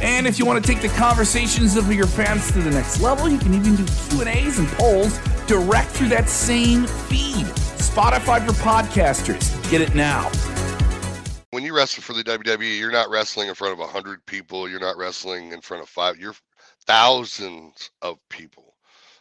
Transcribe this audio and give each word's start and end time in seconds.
And 0.00 0.26
if 0.28 0.38
you 0.38 0.46
want 0.46 0.64
to 0.64 0.72
take 0.72 0.80
the 0.80 0.88
conversations 0.96 1.76
of 1.76 1.92
your 1.92 2.06
fans 2.06 2.52
to 2.52 2.60
the 2.60 2.70
next 2.70 3.00
level, 3.00 3.28
you 3.28 3.38
can 3.38 3.52
even 3.52 3.74
do 3.74 3.84
Q&As 4.10 4.58
and 4.58 4.68
polls 4.68 5.18
direct 5.46 5.90
through 5.90 6.08
that 6.10 6.28
same 6.28 6.86
feed. 6.86 7.46
Spotify 7.78 8.46
for 8.46 8.52
podcasters. 8.52 9.70
Get 9.70 9.80
it 9.80 9.96
now. 9.96 10.30
When 11.50 11.64
you 11.64 11.74
wrestle 11.74 12.02
for 12.02 12.12
the 12.12 12.22
WWE, 12.22 12.78
you're 12.78 12.92
not 12.92 13.10
wrestling 13.10 13.48
in 13.48 13.54
front 13.54 13.72
of 13.72 13.80
100 13.80 14.24
people, 14.26 14.68
you're 14.68 14.78
not 14.78 14.96
wrestling 14.96 15.52
in 15.52 15.60
front 15.60 15.82
of 15.82 15.88
5, 15.88 16.18
you're 16.18 16.34
thousands 16.86 17.90
of 18.00 18.18
people. 18.28 18.74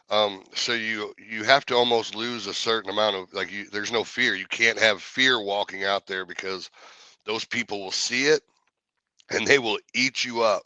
Um, 0.10 0.44
so 0.54 0.74
you 0.74 1.14
you 1.18 1.44
have 1.44 1.66
to 1.66 1.76
almost 1.76 2.16
lose 2.16 2.48
a 2.48 2.54
certain 2.54 2.90
amount 2.90 3.18
of 3.18 3.34
like 3.34 3.52
you 3.52 3.70
there's 3.70 3.92
no 3.92 4.06
fear. 4.06 4.36
You 4.36 4.48
can't 4.48 4.80
have 4.80 5.02
fear 5.02 5.42
walking 5.42 5.84
out 5.84 6.08
there 6.08 6.26
because 6.26 6.70
those 7.26 7.44
people 7.44 7.82
will 7.82 7.92
see 7.92 8.28
it 8.28 8.42
and 9.30 9.48
they 9.48 9.60
will 9.60 9.80
eat 9.94 10.24
you 10.24 10.42
up. 10.42 10.64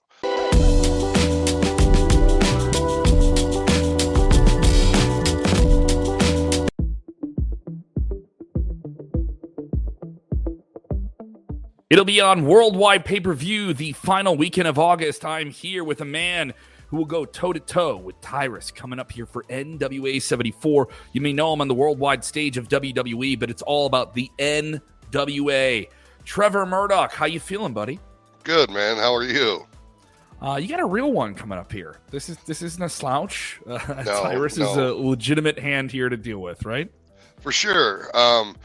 It'll 11.89 12.05
be 12.05 12.21
on 12.21 12.45
worldwide 12.45 13.03
pay 13.03 13.19
per 13.19 13.33
view 13.33 13.73
the 13.73 13.91
final 13.91 14.37
weekend 14.37 14.67
of 14.67 14.79
August. 14.79 15.25
I'm 15.25 15.49
here 15.49 15.83
with 15.83 15.99
a 15.99 16.05
man 16.05 16.53
who 16.87 16.95
will 16.97 17.05
go 17.05 17.25
toe 17.25 17.51
to 17.51 17.59
toe 17.59 17.97
with 17.97 18.19
Tyrus 18.21 18.71
coming 18.71 18.97
up 18.97 19.11
here 19.11 19.25
for 19.25 19.43
NWA 19.49 20.21
74. 20.21 20.87
You 21.11 21.19
may 21.19 21.33
know 21.33 21.51
him 21.51 21.59
on 21.59 21.67
the 21.67 21.73
worldwide 21.73 22.23
stage 22.23 22.57
of 22.57 22.69
WWE, 22.69 23.37
but 23.37 23.49
it's 23.49 23.61
all 23.61 23.87
about 23.87 24.13
the 24.13 24.31
NWA. 24.39 25.89
Trevor 26.23 26.65
Murdoch, 26.65 27.11
how 27.11 27.25
you 27.25 27.41
feeling, 27.41 27.73
buddy? 27.73 27.99
Good, 28.43 28.69
man. 28.69 28.97
How 28.97 29.13
are 29.13 29.23
you? 29.23 29.65
Uh, 30.41 30.55
you 30.55 30.67
got 30.67 30.79
a 30.79 30.85
real 30.85 31.11
one 31.11 31.35
coming 31.35 31.59
up 31.59 31.71
here. 31.71 31.97
This 32.09 32.27
is 32.27 32.37
this 32.47 32.61
isn't 32.63 32.81
a 32.81 32.89
slouch. 32.89 33.59
Uh, 33.67 33.77
No, 34.05 34.23
Tyrus 34.23 34.57
is 34.57 34.75
a 34.75 34.93
legitimate 34.93 35.59
hand 35.59 35.91
here 35.91 36.09
to 36.09 36.17
deal 36.17 36.39
with, 36.39 36.65
right? 36.65 36.91
For 37.41 37.51
sure. 37.51 38.09
Um, 38.17 38.55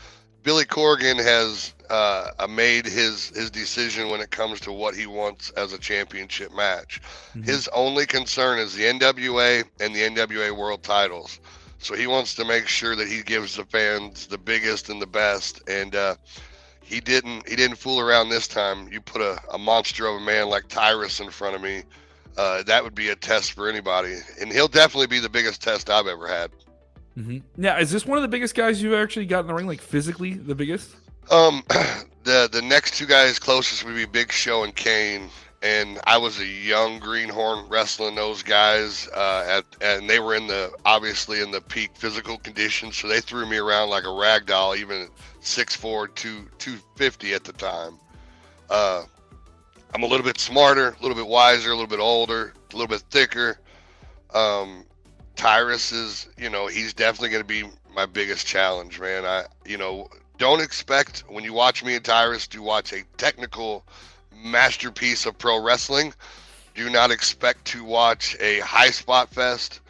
Billy 0.43 0.65
Corgan 0.65 1.23
has 1.23 1.75
uh, 1.91 2.31
uh, 2.39 2.47
made 2.47 2.87
his 2.87 3.29
his 3.31 3.51
decision 3.51 4.09
when 4.09 4.21
it 4.21 4.31
comes 4.31 4.61
to 4.61 4.73
what 4.73 4.95
he 4.95 5.07
wants 5.07 5.51
as 5.51 5.73
a 5.75 5.79
championship 5.79 6.55
match. 6.55 7.01
His 7.45 7.69
only 7.75 8.07
concern 8.07 8.59
is 8.59 8.75
the 8.75 8.85
NWA 8.85 9.65
and 9.81 9.95
the 9.95 10.01
NWA 10.01 10.57
World 10.57 10.83
Titles. 10.83 11.41
So 11.79 11.95
he 11.95 12.07
wants 12.07 12.35
to 12.37 12.45
make 12.47 12.69
sure 12.69 12.97
that 12.97 13.07
he 13.07 13.23
gives 13.23 13.57
the 13.57 13.65
fans 13.67 14.27
the 14.27 14.39
biggest 14.39 14.89
and 14.89 15.01
the 15.03 15.07
best. 15.07 15.69
And 15.69 15.95
uh, 15.95 16.17
he 16.87 17.01
didn't 17.01 17.49
he 17.49 17.57
didn't 17.57 17.77
fool 17.77 18.01
around 18.01 18.29
this 18.29 18.47
time. 18.47 18.89
You 18.93 19.01
put 19.01 19.21
a, 19.21 19.41
a 19.53 19.59
monster 19.59 20.07
of 20.07 20.17
a 20.17 20.25
man 20.25 20.49
like 20.49 20.69
Tyrus 20.69 21.19
in 21.21 21.31
front 21.31 21.57
of 21.57 21.61
me. 21.61 21.83
Uh, 22.37 22.63
that 22.63 22.85
would 22.85 22.95
be 22.95 23.09
a 23.09 23.17
test 23.17 23.53
for 23.53 23.69
anybody, 23.69 24.19
and 24.41 24.53
he'll 24.53 24.69
definitely 24.69 25.09
be 25.09 25.19
the 25.19 25.29
biggest 25.29 25.63
test 25.63 25.91
I've 25.91 26.07
ever 26.07 26.29
had. 26.29 26.51
Mm-hmm. 27.19 27.39
Yeah, 27.63 27.79
is 27.81 27.91
this 27.91 28.07
one 28.07 28.19
of 28.19 28.23
the 28.23 28.29
biggest 28.29 28.55
guys 28.55 28.83
you've 28.83 28.95
actually 28.95 29.27
got 29.27 29.41
in 29.41 29.47
the 29.47 29.55
ring? 29.55 29.67
Like 29.67 29.81
physically, 29.81 30.35
the 30.35 30.55
biggest? 30.55 30.95
Um, 31.31 31.65
the 32.25 32.49
the 32.53 32.63
next 32.63 32.95
two 32.95 33.07
guys 33.07 33.39
closest 33.39 33.85
would 33.85 33.97
be 33.97 34.05
Big 34.05 34.31
Show 34.31 34.63
and 34.63 34.75
Kane, 34.75 35.29
and 35.63 35.99
I 36.05 36.19
was 36.19 36.39
a 36.39 36.47
young 36.47 36.99
greenhorn 36.99 37.69
wrestling 37.69 38.15
those 38.15 38.43
guys. 38.43 39.09
Uh, 39.09 39.63
at 39.63 39.65
and 39.81 40.09
they 40.09 40.21
were 40.21 40.35
in 40.35 40.47
the 40.47 40.73
obviously 40.85 41.41
in 41.41 41.51
the 41.51 41.61
peak 41.61 41.91
physical 41.95 42.39
condition, 42.39 42.93
so 42.93 43.09
they 43.09 43.21
threw 43.21 43.47
me 43.47 43.57
around 43.57 43.91
like 43.91 44.05
a 44.05 44.13
rag 44.13 44.47
doll, 44.47 44.75
even 44.75 45.03
at 45.03 45.09
6'4", 45.41 46.15
2, 46.15 46.49
250 46.59 47.35
at 47.35 47.45
the 47.45 47.53
time. 47.53 47.99
Uh, 48.69 49.05
I'm 49.95 50.03
a 50.03 50.07
little 50.07 50.27
bit 50.27 50.39
smarter, 50.39 50.89
a 50.89 51.03
little 51.03 51.17
bit 51.17 51.27
wiser, 51.27 51.71
a 51.71 51.75
little 51.75 51.87
bit 51.87 52.01
older, 52.01 52.53
a 52.73 52.77
little 52.77 52.89
bit 52.89 53.03
thicker. 53.11 53.59
Um, 54.35 54.85
Tyrus 55.37 55.93
is, 55.93 56.29
you 56.37 56.51
know, 56.51 56.67
he's 56.67 56.93
definitely 56.93 57.31
going 57.31 57.43
to 57.43 57.47
be 57.47 57.65
my 57.95 58.07
biggest 58.07 58.47
challenge, 58.47 59.01
man. 59.01 59.25
I, 59.25 59.45
you 59.65 59.79
know, 59.79 60.09
don't 60.39 60.61
expect 60.61 61.25
when 61.29 61.45
you 61.45 61.53
watch 61.53 61.83
me 61.83 61.95
and 61.95 62.05
Tyrus 62.05 62.47
to 62.49 62.63
watch 62.63 62.93
a 62.93 63.05
technical 63.17 63.87
masterpiece 64.43 65.27
of 65.27 65.39
pro 65.39 65.63
wrestling. 65.63 66.13
Do 66.75 66.91
not 66.91 67.11
expect 67.11 67.65
to 67.67 67.85
watch 67.85 68.37
a 68.41 68.61
high 68.61 68.91
spot 68.91 69.31
fest. 69.31 69.81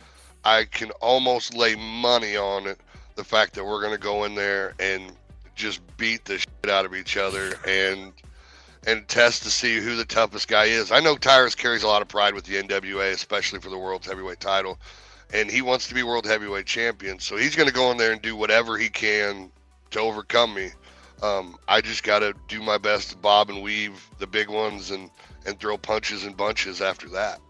I 0.45 0.65
can 0.65 0.91
almost 1.01 1.55
lay 1.55 1.75
money 1.75 2.37
on 2.37 2.67
it. 2.67 2.81
The 3.17 3.25
fact 3.25 3.55
that 3.55 3.65
we're 3.65 3.81
going 3.81 3.93
to 3.93 3.99
go 3.99 4.25
in 4.25 4.34
there 4.34 4.75
and 4.79 5.12
just 5.55 5.81
beat 5.97 6.25
the 6.25 6.39
shit 6.39 6.71
out 6.71 6.84
of 6.84 6.95
each 6.95 7.17
other 7.17 7.55
and 7.67 8.12
and 8.87 9.09
test 9.09 9.43
to 9.43 9.51
see 9.51 9.81
who 9.81 9.97
the 9.97 10.05
toughest 10.05 10.47
guy 10.47 10.67
is. 10.67 10.93
I 10.93 11.01
know 11.01 11.17
Tyrus 11.17 11.57
carries 11.57 11.83
a 11.83 11.89
lot 11.89 12.03
of 12.03 12.09
pride 12.09 12.34
with 12.34 12.45
the 12.45 12.63
NWA, 12.63 13.11
especially 13.11 13.59
for 13.59 13.69
the 13.69 13.78
world's 13.78 14.07
heavyweight 14.07 14.39
title, 14.39 14.78
and 15.34 15.51
he 15.51 15.61
wants 15.61 15.89
to 15.89 15.95
be 15.95 16.05
world 16.05 16.25
heavyweight 16.25 16.67
champion. 16.67 17.19
So 17.19 17.37
he's 17.37 17.57
going 17.57 17.69
to 17.69 17.75
go 17.75 17.91
in 17.91 17.97
there 17.97 18.13
and 18.13 18.23
do 18.23 18.37
whatever 18.37 18.78
he 18.78 18.89
can 18.89 19.51
to 19.91 20.01
overcome 20.01 20.55
me. 20.55 20.71
Um, 21.22 21.56
I 21.66 21.81
just 21.81 22.03
got 22.03 22.19
to 22.21 22.34
do 22.49 22.60
my 22.62 22.78
best 22.78 23.10
to 23.10 23.16
bob 23.16 23.49
and 23.50 23.62
weave 23.62 24.09
the 24.19 24.27
big 24.27 24.49
ones 24.49 24.91
and 24.91 25.10
and 25.47 25.59
throw 25.60 25.78
punches 25.78 26.25
and 26.25 26.37
bunches 26.37 26.81
after 26.82 27.09
that. 27.10 27.41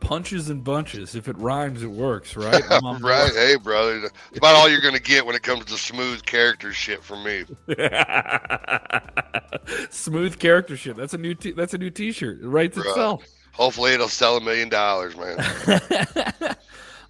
Punches 0.00 0.50
and 0.50 0.62
bunches. 0.64 1.14
If 1.14 1.28
it 1.28 1.38
rhymes, 1.38 1.82
it 1.82 1.90
works, 1.90 2.36
right? 2.36 2.62
Right? 3.00 3.32
Hey, 3.34 3.56
brother, 3.56 4.00
that's 4.00 4.36
about 4.36 4.54
all 4.54 4.68
you're 4.68 4.80
going 4.82 4.94
to 4.94 5.00
get 5.00 5.24
when 5.24 5.34
it 5.34 5.42
comes 5.42 5.64
to 5.66 5.78
smooth 5.78 6.22
character 6.24 6.72
shit 6.72 7.02
from 7.02 7.22
me. 7.24 7.44
Smooth 9.90 10.38
character 10.38 10.76
shit. 10.76 10.96
That's 10.96 11.14
a 11.14 11.18
new. 11.18 11.34
T- 11.34 11.52
that's 11.52 11.74
a 11.74 11.78
new 11.78 11.90
T-shirt. 11.90 12.40
It 12.42 12.46
writes 12.46 12.76
Right. 12.76 12.86
itself. 12.86 13.24
Hopefully, 13.52 13.92
it'll 13.92 14.08
sell 14.08 14.36
a 14.36 14.40
million 14.40 14.68
dollars, 14.68 15.16
man. 15.16 15.36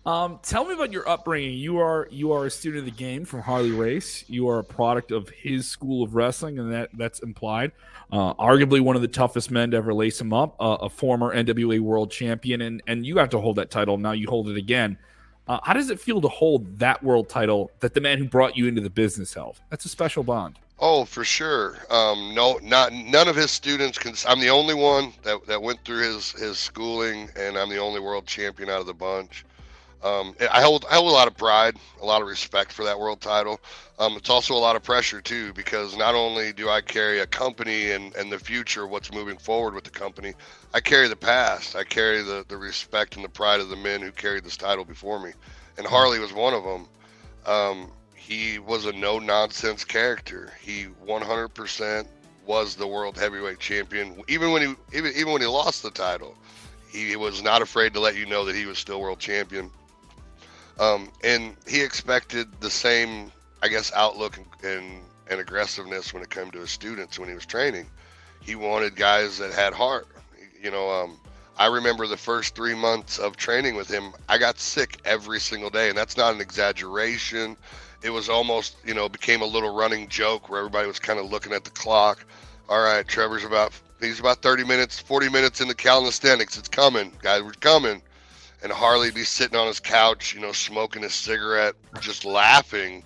Um, 0.07 0.39
tell 0.43 0.67
me 0.67 0.75
about 0.75 0.93
your 0.93 1.09
upbringing. 1.09 1.57
You 1.57 1.79
are 1.79 2.09
you 2.11 2.33
are 2.33 2.45
a 2.45 2.51
student 2.51 2.81
of 2.81 2.85
the 2.85 2.91
game 2.91 3.25
from 3.25 3.41
Harley 3.41 3.71
Race. 3.71 4.25
You 4.29 4.49
are 4.51 4.59
a 4.59 4.65
product 4.65 5.11
of 5.11 5.31
his 5.31 5.67
school 5.67 6.03
of 6.03 6.15
wrestling, 6.15 6.59
and 6.59 6.73
that 6.73 6.91
that's 6.93 7.21
implied. 7.21 7.73
Uh, 8.13 8.35
arguably 8.35 8.83
one 8.83 8.97
of 8.97 9.03
the 9.03 9.09
toughest 9.09 9.51
men 9.51 9.71
to 9.71 9.79
ever 9.79 9.95
lace 9.95 10.21
him 10.21 10.35
up. 10.35 10.57
Uh, 10.61 10.77
a 10.83 10.91
former 10.91 11.35
NWA 11.35 11.81
World 11.81 12.11
Champion, 12.11 12.61
and 12.61 12.83
and 12.87 13.07
you 13.07 13.17
have 13.17 13.31
to 13.31 13.41
hold 13.41 13.57
that 13.57 13.71
title. 13.71 13.97
Now 13.97 14.13
you 14.13 14.29
hold 14.29 14.49
it 14.51 14.59
again. 14.59 14.99
Uh, 15.49 15.59
how 15.63 15.73
does 15.73 15.89
it 15.89 15.99
feel 15.99 16.21
to 16.21 16.29
hold 16.29 16.79
that 16.79 17.03
world 17.03 17.29
title 17.29 17.71
that 17.81 17.95
the 17.95 18.01
man 18.01 18.19
who 18.19 18.27
brought 18.27 18.57
you 18.57 18.67
into 18.67 18.83
the 18.83 18.91
business 18.91 19.33
held? 19.33 19.61
That's 19.71 19.85
a 19.85 19.91
special 19.91 20.23
bond. 20.23 20.59
Oh, 20.81 21.05
for 21.05 21.25
sure. 21.25 21.79
Um, 21.91 22.35
no, 22.35 22.59
not 22.63 22.93
none 22.93 23.27
of 23.27 23.37
his 23.37 23.51
students 23.51 23.97
can. 23.97 24.15
I'm 24.29 24.41
the 24.41 24.51
only 24.51 24.75
one 24.75 25.15
that, 25.23 25.47
that 25.47 25.63
went 25.63 25.83
through 25.87 26.03
his 26.03 26.33
his 26.33 26.59
schooling, 26.59 27.31
and 27.37 27.57
I'm 27.57 27.71
the 27.71 27.79
only 27.79 28.01
world 28.01 28.27
champion 28.27 28.69
out 28.69 28.81
of 28.81 28.87
the 28.87 28.93
bunch. 28.93 29.47
Um, 30.05 30.35
I 30.53 30.61
hold 30.61 30.85
I 30.91 30.97
hold 30.97 31.09
a 31.09 31.15
lot 31.15 31.29
of 31.29 31.37
pride, 31.37 31.77
a 32.03 32.05
lot 32.05 32.21
of 32.21 32.29
respect 32.29 32.73
for 32.73 32.85
that 32.85 32.99
world 32.99 33.23
title. 33.23 33.59
Um, 33.99 34.19
it's 34.19 34.29
also 34.29 34.53
a 34.55 34.61
lot 34.61 34.77
of 34.77 34.83
pressure 34.83 35.23
too, 35.23 35.55
because 35.55 35.97
not 35.97 36.15
only 36.15 36.53
do 36.53 36.69
I 36.69 36.83
carry 36.83 37.21
a 37.21 37.27
company 37.27 37.93
and, 37.93 38.15
and 38.15 38.31
the 38.31 38.39
future, 38.39 38.87
what's 38.87 39.11
moving 39.11 39.39
forward 39.39 39.73
with 39.73 39.85
the 39.85 39.91
company, 39.91 40.35
I 40.75 40.81
carry 40.81 41.09
the 41.09 41.17
past. 41.17 41.75
I 41.75 41.85
carry 41.85 42.21
the, 42.21 42.45
the 42.49 42.59
respect 42.59 43.17
and 43.17 43.25
the 43.25 43.31
pride 43.31 43.61
of 43.61 43.71
the 43.71 43.77
men 43.77 44.03
who 44.03 44.13
carried 44.13 44.45
this 44.45 44.59
title 44.59 44.85
before 44.85 45.19
me, 45.19 45.33
and 45.79 45.87
Harley 45.87 46.19
was 46.19 46.35
one 46.35 46.53
of 46.53 46.65
them. 46.65 46.87
Um, 47.47 47.91
he 48.15 48.59
was 48.59 48.85
a 48.85 48.93
no 48.93 49.19
nonsense 49.19 49.85
character. 49.85 50.53
He 50.61 50.87
100% 51.07 52.07
was 52.45 52.75
the 52.75 52.87
world 52.87 53.17
heavyweight 53.17 53.59
champion, 53.59 54.23
even 54.29 54.53
when 54.53 54.61
he 54.61 54.99
even 54.99 55.13
even 55.17 55.33
when 55.33 55.41
he 55.41 55.49
lost 55.49 55.83
the 55.83 55.91
title. 55.91 56.35
He 56.91 57.17
was 57.17 57.43
not 57.43 57.63
afraid 57.63 57.95
to 57.95 58.01
let 58.01 58.17
you 58.17 58.27
know 58.27 58.45
that 58.45 58.55
he 58.55 58.67
was 58.67 58.79
still 58.79 59.01
world 59.01 59.19
champion. 59.19 59.71
Um, 60.79 61.11
and 61.23 61.57
he 61.69 61.83
expected 61.83 62.49
the 62.61 62.71
same, 62.71 63.31
I 63.63 63.69
guess, 63.69 63.93
outlook 63.95 64.39
and, 64.39 64.47
and, 64.65 65.03
and 65.31 65.41
aggressiveness 65.41 66.13
when 66.13 66.23
it 66.23 66.31
came 66.31 66.51
to 66.51 66.61
his 66.61 66.71
students 66.71 67.19
when 67.19 67.29
he 67.29 67.35
was 67.35 67.47
training. 67.47 67.87
He 68.41 68.55
wanted 68.55 68.97
guys 68.97 69.39
that 69.39 69.53
had 69.53 69.73
heart. 69.73 70.09
You 70.61 70.71
know, 70.71 70.91
um, 70.91 71.19
I 71.57 71.67
remember 71.67 72.07
the 72.07 72.17
first 72.17 72.57
three 72.57 72.75
months 72.75 73.19
of 73.19 73.37
training 73.37 73.77
with 73.77 73.89
him, 73.89 74.13
I 74.29 74.39
got 74.39 74.59
sick 74.59 74.99
every 75.05 75.39
single 75.39 75.71
day, 75.71 75.89
and 75.89 75.97
that's 75.97 76.17
not 76.17 76.35
an 76.35 76.41
exaggeration. 76.41 77.57
It 78.03 78.11
was 78.11 78.29
almost, 78.29 78.77
you 78.85 78.93
know, 78.93 79.09
became 79.09 79.41
a 79.41 79.47
little 79.47 79.75
running 79.75 80.09
joke 80.09 80.49
where 80.49 80.59
everybody 80.59 80.89
was 80.89 80.99
kind 80.99 81.19
of 81.19 81.31
looking 81.31 81.53
at 81.53 81.65
the 81.65 81.71
clock. 81.71 82.25
All 82.69 82.83
right, 82.83 83.07
Trevor's 83.07 83.45
about 83.45 83.73
he's 84.01 84.21
about 84.21 84.43
30 84.43 84.65
minutes, 84.65 84.99
40 84.99 85.29
minutes 85.29 85.61
in 85.61 85.69
the 85.69 85.75
calisthenics. 85.75 86.59
It's 86.59 86.69
coming, 86.69 87.13
guys. 87.23 87.43
We're 87.43 87.53
coming. 87.53 88.03
And 88.65 88.73
Harley 88.73 89.11
be 89.11 89.25
sitting 89.25 89.59
on 89.59 89.67
his 89.67 89.79
couch, 89.79 90.35
you 90.35 90.41
know, 90.41 90.51
smoking 90.53 91.05
a 91.05 91.11
cigarette, 91.11 91.75
just 92.01 92.25
laughing. 92.25 93.05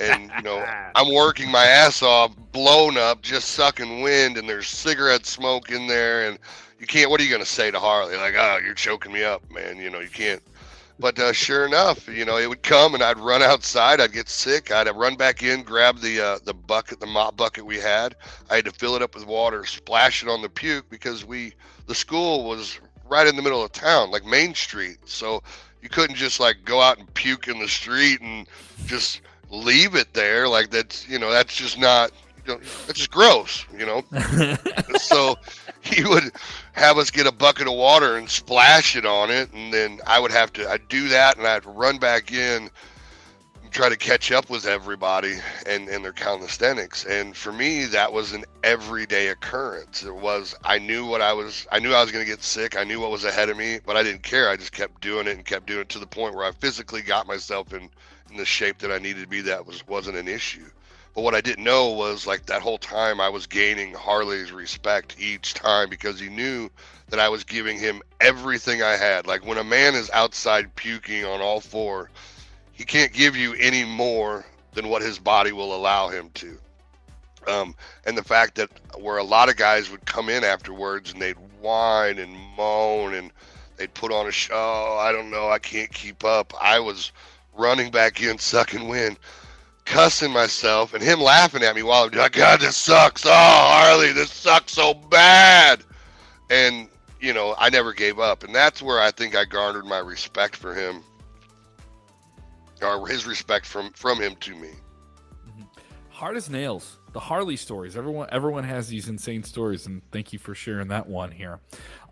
And, 0.00 0.32
you 0.36 0.42
know, 0.42 0.66
I'm 0.96 1.14
working 1.14 1.48
my 1.48 1.64
ass 1.64 2.02
off, 2.02 2.34
blown 2.50 2.98
up, 2.98 3.22
just 3.22 3.50
sucking 3.50 4.02
wind, 4.02 4.36
and 4.36 4.48
there's 4.48 4.66
cigarette 4.66 5.24
smoke 5.24 5.70
in 5.70 5.86
there. 5.86 6.28
And 6.28 6.40
you 6.80 6.88
can't, 6.88 7.08
what 7.08 7.20
are 7.20 7.22
you 7.24 7.30
going 7.30 7.40
to 7.40 7.48
say 7.48 7.70
to 7.70 7.78
Harley? 7.78 8.16
Like, 8.16 8.34
oh, 8.36 8.58
you're 8.62 8.74
choking 8.74 9.12
me 9.12 9.22
up, 9.22 9.48
man. 9.50 9.76
You 9.76 9.90
know, 9.90 10.00
you 10.00 10.08
can't. 10.08 10.42
But 10.98 11.18
uh, 11.20 11.32
sure 11.32 11.66
enough, 11.66 12.08
you 12.08 12.24
know, 12.24 12.38
it 12.38 12.48
would 12.48 12.64
come 12.64 12.94
and 12.94 13.02
I'd 13.02 13.18
run 13.18 13.42
outside. 13.42 14.00
I'd 14.00 14.12
get 14.12 14.28
sick. 14.28 14.72
I'd 14.72 14.88
run 14.88 15.14
back 15.14 15.42
in, 15.44 15.62
grab 15.62 16.00
the 16.00 16.20
uh, 16.20 16.38
the 16.42 16.54
bucket, 16.54 17.00
the 17.00 17.06
mop 17.06 17.36
bucket 17.36 17.66
we 17.66 17.76
had. 17.76 18.16
I 18.50 18.56
had 18.56 18.64
to 18.64 18.72
fill 18.72 18.96
it 18.96 19.02
up 19.02 19.14
with 19.14 19.26
water, 19.26 19.66
splash 19.66 20.22
it 20.22 20.28
on 20.30 20.40
the 20.40 20.48
puke 20.48 20.88
because 20.88 21.22
we 21.22 21.52
the 21.86 21.94
school 21.94 22.44
was 22.44 22.80
right 23.08 23.26
in 23.26 23.36
the 23.36 23.42
middle 23.42 23.62
of 23.62 23.72
town, 23.72 24.10
like 24.10 24.24
Main 24.24 24.54
Street. 24.54 24.98
So 25.04 25.42
you 25.82 25.88
couldn't 25.88 26.16
just 26.16 26.40
like 26.40 26.58
go 26.64 26.80
out 26.80 26.98
and 26.98 27.12
puke 27.14 27.48
in 27.48 27.58
the 27.58 27.68
street 27.68 28.20
and 28.20 28.46
just 28.86 29.20
leave 29.50 29.94
it 29.94 30.12
there. 30.14 30.48
Like 30.48 30.70
that's 30.70 31.08
you 31.08 31.18
know 31.18 31.30
that's 31.30 31.54
just 31.54 31.78
not 31.78 32.10
you 32.46 32.54
know, 32.54 32.60
that's 32.86 32.98
just 32.98 33.10
gross. 33.10 33.64
You 33.76 33.86
know. 33.86 34.02
so 34.98 35.36
he 35.80 36.04
would 36.04 36.32
have 36.72 36.98
us 36.98 37.10
get 37.10 37.26
a 37.26 37.32
bucket 37.32 37.66
of 37.66 37.74
water 37.74 38.16
and 38.16 38.28
splash 38.28 38.96
it 38.96 39.06
on 39.06 39.30
it, 39.30 39.52
and 39.52 39.72
then 39.72 40.00
I 40.06 40.18
would 40.18 40.32
have 40.32 40.52
to 40.54 40.68
I'd 40.68 40.88
do 40.88 41.08
that, 41.08 41.36
and 41.36 41.46
I'd 41.46 41.64
run 41.64 41.98
back 41.98 42.32
in 42.32 42.70
try 43.76 43.90
to 43.90 43.96
catch 43.96 44.32
up 44.32 44.48
with 44.48 44.64
everybody 44.64 45.34
and, 45.66 45.90
and 45.90 46.02
their 46.02 46.10
calisthenics. 46.10 47.04
And 47.04 47.36
for 47.36 47.52
me, 47.52 47.84
that 47.84 48.10
was 48.10 48.32
an 48.32 48.46
everyday 48.64 49.28
occurrence. 49.28 50.02
It 50.02 50.14
was, 50.14 50.54
I 50.64 50.78
knew 50.78 51.04
what 51.04 51.20
I 51.20 51.34
was, 51.34 51.66
I 51.70 51.78
knew 51.78 51.92
I 51.92 52.00
was 52.00 52.10
going 52.10 52.24
to 52.24 52.30
get 52.30 52.42
sick. 52.42 52.74
I 52.74 52.84
knew 52.84 53.00
what 53.00 53.10
was 53.10 53.24
ahead 53.24 53.50
of 53.50 53.58
me, 53.58 53.80
but 53.84 53.94
I 53.94 54.02
didn't 54.02 54.22
care. 54.22 54.48
I 54.48 54.56
just 54.56 54.72
kept 54.72 55.02
doing 55.02 55.26
it 55.26 55.36
and 55.36 55.44
kept 55.44 55.66
doing 55.66 55.82
it 55.82 55.90
to 55.90 55.98
the 55.98 56.06
point 56.06 56.34
where 56.34 56.46
I 56.46 56.52
physically 56.52 57.02
got 57.02 57.26
myself 57.26 57.74
in, 57.74 57.90
in 58.30 58.38
the 58.38 58.46
shape 58.46 58.78
that 58.78 58.90
I 58.90 58.96
needed 58.96 59.20
to 59.20 59.28
be. 59.28 59.42
That 59.42 59.66
was, 59.66 59.86
wasn't 59.86 60.16
an 60.16 60.26
issue. 60.26 60.70
But 61.14 61.20
what 61.20 61.34
I 61.34 61.42
didn't 61.42 61.64
know 61.64 61.90
was 61.90 62.26
like 62.26 62.46
that 62.46 62.62
whole 62.62 62.78
time 62.78 63.20
I 63.20 63.28
was 63.28 63.46
gaining 63.46 63.92
Harley's 63.92 64.52
respect 64.52 65.16
each 65.18 65.52
time 65.52 65.90
because 65.90 66.18
he 66.18 66.30
knew 66.30 66.70
that 67.10 67.20
I 67.20 67.28
was 67.28 67.44
giving 67.44 67.78
him 67.78 68.00
everything 68.22 68.82
I 68.82 68.96
had. 68.96 69.26
Like 69.26 69.44
when 69.44 69.58
a 69.58 69.64
man 69.64 69.94
is 69.94 70.10
outside 70.14 70.74
puking 70.76 71.26
on 71.26 71.42
all 71.42 71.60
four, 71.60 72.10
he 72.76 72.84
can't 72.84 73.12
give 73.12 73.34
you 73.34 73.54
any 73.54 73.84
more 73.84 74.44
than 74.74 74.88
what 74.88 75.00
his 75.00 75.18
body 75.18 75.50
will 75.50 75.74
allow 75.74 76.08
him 76.08 76.30
to. 76.34 76.58
Um, 77.48 77.74
and 78.04 78.18
the 78.18 78.22
fact 78.22 78.56
that 78.56 78.70
where 79.00 79.16
a 79.16 79.24
lot 79.24 79.48
of 79.48 79.56
guys 79.56 79.90
would 79.90 80.04
come 80.04 80.28
in 80.28 80.44
afterwards 80.44 81.12
and 81.12 81.22
they'd 81.22 81.38
whine 81.60 82.18
and 82.18 82.36
moan 82.54 83.14
and 83.14 83.32
they'd 83.78 83.94
put 83.94 84.12
on 84.12 84.26
a 84.26 84.32
show. 84.32 84.98
I 85.00 85.10
don't 85.10 85.30
know. 85.30 85.48
I 85.48 85.58
can't 85.58 85.90
keep 85.90 86.22
up. 86.22 86.52
I 86.60 86.78
was 86.78 87.12
running 87.56 87.90
back 87.90 88.22
in, 88.22 88.38
sucking 88.38 88.88
wind, 88.88 89.18
cussing 89.86 90.32
myself, 90.32 90.92
and 90.92 91.02
him 91.02 91.20
laughing 91.20 91.62
at 91.62 91.74
me 91.74 91.82
while 91.82 92.04
I'm 92.04 92.10
like, 92.10 92.32
God, 92.32 92.60
this 92.60 92.76
sucks. 92.76 93.24
Oh, 93.24 93.30
Harley, 93.32 94.12
this 94.12 94.30
sucks 94.30 94.72
so 94.72 94.92
bad. 94.92 95.82
And, 96.50 96.88
you 97.20 97.32
know, 97.32 97.54
I 97.56 97.70
never 97.70 97.94
gave 97.94 98.18
up. 98.18 98.44
And 98.44 98.54
that's 98.54 98.82
where 98.82 99.00
I 99.00 99.12
think 99.12 99.34
I 99.34 99.46
garnered 99.46 99.86
my 99.86 99.98
respect 99.98 100.56
for 100.56 100.74
him 100.74 101.02
or 102.82 103.06
his 103.06 103.26
respect 103.26 103.66
from 103.66 103.90
from 103.92 104.20
him 104.20 104.36
to 104.36 104.54
me. 104.54 104.70
Mm-hmm. 105.48 105.62
Hard 106.10 106.36
as 106.36 106.50
nails. 106.50 106.98
The 107.12 107.20
Harley 107.20 107.56
stories. 107.56 107.96
Everyone, 107.96 108.28
everyone 108.30 108.64
has 108.64 108.88
these 108.88 109.08
insane 109.08 109.42
stories, 109.42 109.86
and 109.86 110.02
thank 110.12 110.34
you 110.34 110.38
for 110.38 110.54
sharing 110.54 110.88
that 110.88 111.08
one 111.08 111.30
here. 111.30 111.60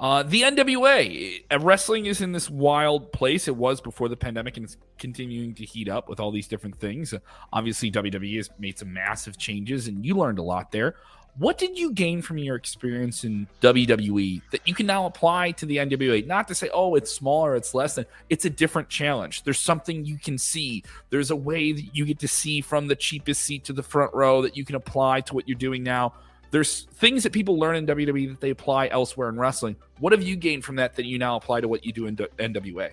Uh, 0.01 0.23
the 0.23 0.43
NWA 0.43 1.45
uh, 1.53 1.59
wrestling 1.59 2.07
is 2.07 2.23
in 2.23 2.33
this 2.33 2.49
wild 2.49 3.13
place. 3.13 3.47
It 3.47 3.55
was 3.55 3.83
before 3.83 4.09
the 4.09 4.17
pandemic, 4.17 4.57
and 4.57 4.65
it's 4.65 4.79
continuing 4.99 5.55
to 5.57 5.65
heat 5.67 5.91
up 5.91 6.09
with 6.09 6.21
all 6.21 6.31
these 6.31 6.49
different 6.49 6.81
things. 6.81 7.13
Obviously, 7.53 7.91
WWE 7.91 8.37
has 8.37 8.49
made 8.59 8.79
some 8.79 8.95
massive 8.95 9.37
changes, 9.37 9.89
and 9.89 10.07
you 10.07 10.15
learned 10.15 10.39
a 10.39 10.43
lot 10.43 10.73
there. 10.73 10.97
What 11.37 11.59
did 11.59 11.77
you 11.77 11.91
gain 11.91 12.23
from 12.23 12.39
your 12.39 12.55
experience 12.55 13.25
in 13.25 13.49
WWE 13.61 14.41
that 14.53 14.69
you 14.69 14.73
can 14.73 14.87
now 14.87 15.07
apply 15.07 15.51
to 15.53 15.67
the 15.67 15.79
NWA? 15.79 16.25
Not 16.25 16.47
to 16.47 16.55
say, 16.55 16.71
oh, 16.73 16.95
it's 16.95 17.11
smaller, 17.11 17.57
it's 17.57 17.75
less 17.75 17.97
than, 17.97 18.07
it's 18.31 18.45
a 18.45 18.51
different 18.51 18.89
challenge. 18.89 19.43
There's 19.43 19.59
something 19.59 20.05
you 20.05 20.17
can 20.17 20.39
see. 20.39 20.85
There's 21.11 21.33
a 21.33 21.37
way 21.37 21.73
that 21.73 21.97
you 21.97 22.05
get 22.05 22.21
to 22.21 22.29
see 22.29 22.61
from 22.61 22.87
the 22.87 22.95
cheapest 22.95 23.43
seat 23.43 23.65
to 23.65 23.73
the 23.73 23.83
front 23.83 24.15
row 24.15 24.43
that 24.43 24.57
you 24.57 24.65
can 24.65 24.77
apply 24.77 25.23
to 25.23 25.35
what 25.35 25.49
you're 25.49 25.59
doing 25.59 25.83
now. 25.83 26.15
There's 26.53 26.83
things 26.95 27.25
that 27.25 27.33
people 27.33 27.59
learn 27.59 27.75
in 27.75 27.87
WWE 27.87 28.29
that 28.29 28.41
they 28.41 28.51
apply 28.51 28.87
elsewhere 28.89 29.29
in 29.29 29.37
wrestling. 29.37 29.75
What 29.99 30.13
have 30.13 30.23
you 30.23 30.37
gained 30.37 30.65
from 30.65 30.77
that 30.77 30.95
that 30.95 31.05
you 31.05 31.19
now 31.19 31.35
apply 31.35 31.63
to 31.63 31.67
what 31.67 31.85
you 31.85 31.93
do 31.93 32.07
in 32.07 32.15
NWA? 32.15 32.93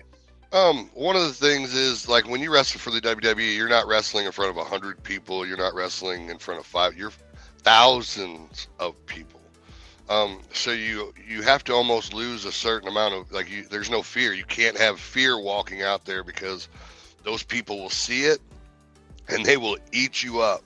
Um, 0.52 0.90
one 0.94 1.14
of 1.14 1.22
the 1.22 1.32
things 1.32 1.72
is 1.72 2.08
like 2.08 2.28
when 2.28 2.40
you 2.40 2.52
wrestle 2.52 2.80
for 2.80 2.90
the 2.90 3.00
WWE, 3.00 3.56
you're 3.56 3.68
not 3.68 3.86
wrestling 3.86 4.26
in 4.26 4.32
front 4.32 4.56
of 4.56 4.66
hundred 4.66 5.02
people. 5.02 5.46
You're 5.46 5.56
not 5.56 5.74
wrestling 5.74 6.28
in 6.28 6.38
front 6.38 6.60
of 6.60 6.66
five. 6.66 6.94
You're 6.94 7.12
thousands 7.62 8.68
of 8.78 8.94
people. 9.06 9.40
Um, 10.08 10.40
so 10.52 10.72
you 10.72 11.14
you 11.26 11.42
have 11.42 11.64
to 11.64 11.72
almost 11.72 12.12
lose 12.12 12.44
a 12.44 12.52
certain 12.52 12.88
amount 12.88 13.14
of 13.14 13.32
like 13.32 13.50
you, 13.50 13.64
there's 13.64 13.90
no 13.90 14.02
fear. 14.02 14.32
You 14.32 14.44
can't 14.44 14.76
have 14.76 15.00
fear 15.00 15.40
walking 15.40 15.82
out 15.82 16.04
there 16.04 16.22
because 16.24 16.68
those 17.22 17.42
people 17.42 17.78
will 17.78 17.90
see 17.90 18.24
it 18.24 18.40
and 19.28 19.44
they 19.44 19.56
will 19.56 19.78
eat 19.92 20.22
you 20.22 20.40
up. 20.40 20.62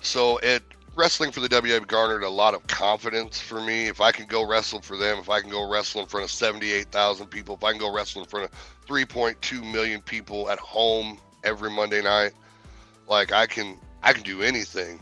So 0.00 0.38
it 0.38 0.62
wrestling 0.94 1.30
for 1.30 1.40
the 1.40 1.48
WWE 1.48 1.86
garnered 1.86 2.22
a 2.22 2.28
lot 2.28 2.54
of 2.54 2.66
confidence 2.68 3.38
for 3.38 3.60
me. 3.60 3.86
If 3.86 4.00
I 4.00 4.12
can 4.12 4.26
go 4.26 4.46
wrestle 4.46 4.80
for 4.80 4.96
them, 4.96 5.18
if 5.18 5.28
I 5.28 5.40
can 5.40 5.50
go 5.50 5.70
wrestle 5.70 6.00
in 6.00 6.06
front 6.06 6.24
of 6.24 6.30
78,000 6.30 7.26
people, 7.26 7.54
if 7.56 7.64
I 7.64 7.72
can 7.72 7.80
go 7.80 7.92
wrestle 7.92 8.22
in 8.22 8.28
front 8.28 8.46
of 8.46 8.86
3.2 8.88 9.70
million 9.70 10.00
people 10.00 10.48
at 10.48 10.58
home 10.58 11.18
every 11.44 11.70
Monday 11.70 12.02
night, 12.02 12.32
like 13.08 13.32
I 13.32 13.46
can 13.46 13.78
I 14.02 14.12
can 14.12 14.22
do 14.22 14.42
anything. 14.42 15.00